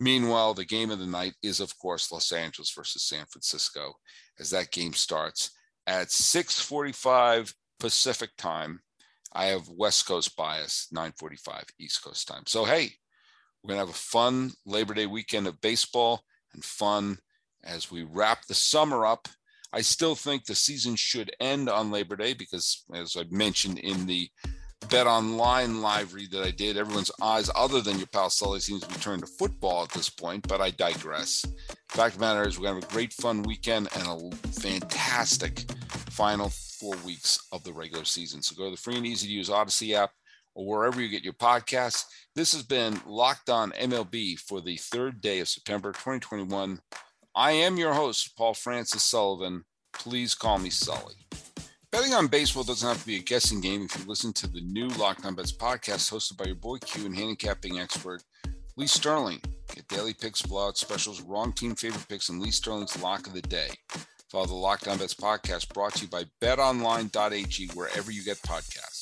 Meanwhile, 0.00 0.54
the 0.54 0.64
game 0.64 0.90
of 0.90 0.98
the 0.98 1.06
night 1.06 1.34
is, 1.42 1.60
of 1.60 1.76
course, 1.78 2.12
Los 2.12 2.30
Angeles 2.30 2.70
versus 2.70 3.02
San 3.02 3.26
Francisco, 3.26 3.94
as 4.38 4.50
that 4.50 4.70
game 4.70 4.92
starts 4.92 5.50
at 5.86 6.08
6:45 6.10 7.52
Pacific 7.80 8.30
time. 8.36 8.80
I 9.32 9.46
have 9.46 9.68
West 9.68 10.06
Coast 10.06 10.36
bias, 10.36 10.88
9:45 10.92 11.64
East 11.78 12.02
Coast 12.02 12.28
time. 12.28 12.44
So 12.46 12.64
hey, 12.64 12.92
we're 13.62 13.68
gonna 13.68 13.80
have 13.80 13.88
a 13.88 13.92
fun 13.92 14.52
Labor 14.64 14.94
Day 14.94 15.06
weekend 15.06 15.46
of 15.46 15.60
baseball 15.60 16.24
and 16.52 16.64
fun 16.64 17.18
as 17.68 17.90
we 17.90 18.02
wrap 18.02 18.46
the 18.46 18.54
summer 18.54 19.06
up. 19.06 19.28
I 19.72 19.82
still 19.82 20.14
think 20.14 20.44
the 20.44 20.54
season 20.54 20.96
should 20.96 21.30
end 21.40 21.68
on 21.68 21.90
Labor 21.90 22.16
Day 22.16 22.32
because, 22.32 22.84
as 22.94 23.16
I 23.16 23.24
mentioned 23.30 23.78
in 23.78 24.06
the 24.06 24.30
bet 24.90 25.06
online 25.06 25.82
live 25.82 26.14
read 26.14 26.30
that 26.30 26.42
I 26.42 26.50
did. 26.50 26.78
Everyone's 26.78 27.10
eyes, 27.20 27.50
other 27.54 27.80
than 27.80 27.98
your 27.98 28.06
pal 28.06 28.30
Sully, 28.30 28.60
seems 28.60 28.82
to 28.82 28.88
be 28.88 28.94
turned 29.00 29.22
to 29.22 29.32
football 29.38 29.82
at 29.82 29.90
this 29.90 30.08
point, 30.08 30.46
but 30.48 30.60
I 30.60 30.70
digress. 30.70 31.44
Fact 31.88 32.14
of 32.14 32.20
the 32.20 32.26
matter 32.26 32.48
is, 32.48 32.58
we're 32.58 32.68
going 32.68 32.80
to 32.80 32.86
have 32.86 32.90
a 32.90 32.94
great 32.94 33.12
fun 33.12 33.42
weekend 33.42 33.88
and 33.94 34.06
a 34.06 34.36
fantastic 34.48 35.70
final 36.10 36.50
four 36.80 36.96
weeks 37.04 37.38
of 37.52 37.62
the 37.64 37.72
regular 37.72 38.04
season. 38.04 38.40
So 38.40 38.56
go 38.56 38.66
to 38.66 38.70
the 38.70 38.76
free 38.76 38.96
and 38.96 39.06
easy 39.06 39.26
to 39.26 39.32
use 39.32 39.50
Odyssey 39.50 39.94
app 39.94 40.10
or 40.54 40.66
wherever 40.66 41.00
you 41.00 41.08
get 41.08 41.24
your 41.24 41.34
podcasts. 41.34 42.04
This 42.34 42.52
has 42.52 42.62
been 42.62 43.00
Locked 43.06 43.50
On 43.50 43.72
MLB 43.72 44.38
for 44.38 44.60
the 44.60 44.76
third 44.76 45.20
day 45.20 45.40
of 45.40 45.48
September 45.48 45.92
2021. 45.92 46.80
I 47.38 47.52
am 47.52 47.76
your 47.76 47.94
host, 47.94 48.36
Paul 48.36 48.52
Francis 48.52 49.04
Sullivan. 49.04 49.62
Please 49.92 50.34
call 50.34 50.58
me 50.58 50.70
Sully. 50.70 51.14
Betting 51.92 52.12
on 52.12 52.26
baseball 52.26 52.64
doesn't 52.64 52.88
have 52.88 52.98
to 53.00 53.06
be 53.06 53.14
a 53.14 53.20
guessing 53.20 53.60
game 53.60 53.84
if 53.84 53.96
you 53.96 54.04
listen 54.08 54.32
to 54.32 54.48
the 54.48 54.60
new 54.62 54.88
Locked 54.88 55.24
On 55.24 55.36
Bets 55.36 55.52
podcast 55.52 56.12
hosted 56.12 56.36
by 56.36 56.46
your 56.46 56.56
boy 56.56 56.78
Q 56.78 57.06
and 57.06 57.14
handicapping 57.14 57.78
expert 57.78 58.24
Lee 58.76 58.88
Sterling. 58.88 59.40
Get 59.72 59.86
daily 59.86 60.14
picks, 60.14 60.42
blowout 60.42 60.78
specials, 60.78 61.22
wrong 61.22 61.52
team 61.52 61.76
favorite 61.76 62.08
picks, 62.08 62.28
and 62.28 62.42
Lee 62.42 62.50
Sterling's 62.50 63.00
lock 63.00 63.28
of 63.28 63.34
the 63.34 63.42
day. 63.42 63.68
Follow 64.32 64.46
the 64.46 64.54
Locked 64.54 64.88
On 64.88 64.98
Bets 64.98 65.14
podcast 65.14 65.72
brought 65.72 65.94
to 65.94 66.06
you 66.06 66.08
by 66.08 66.24
betonline.ag 66.42 67.68
wherever 67.68 68.10
you 68.10 68.24
get 68.24 68.38
podcasts. 68.38 68.97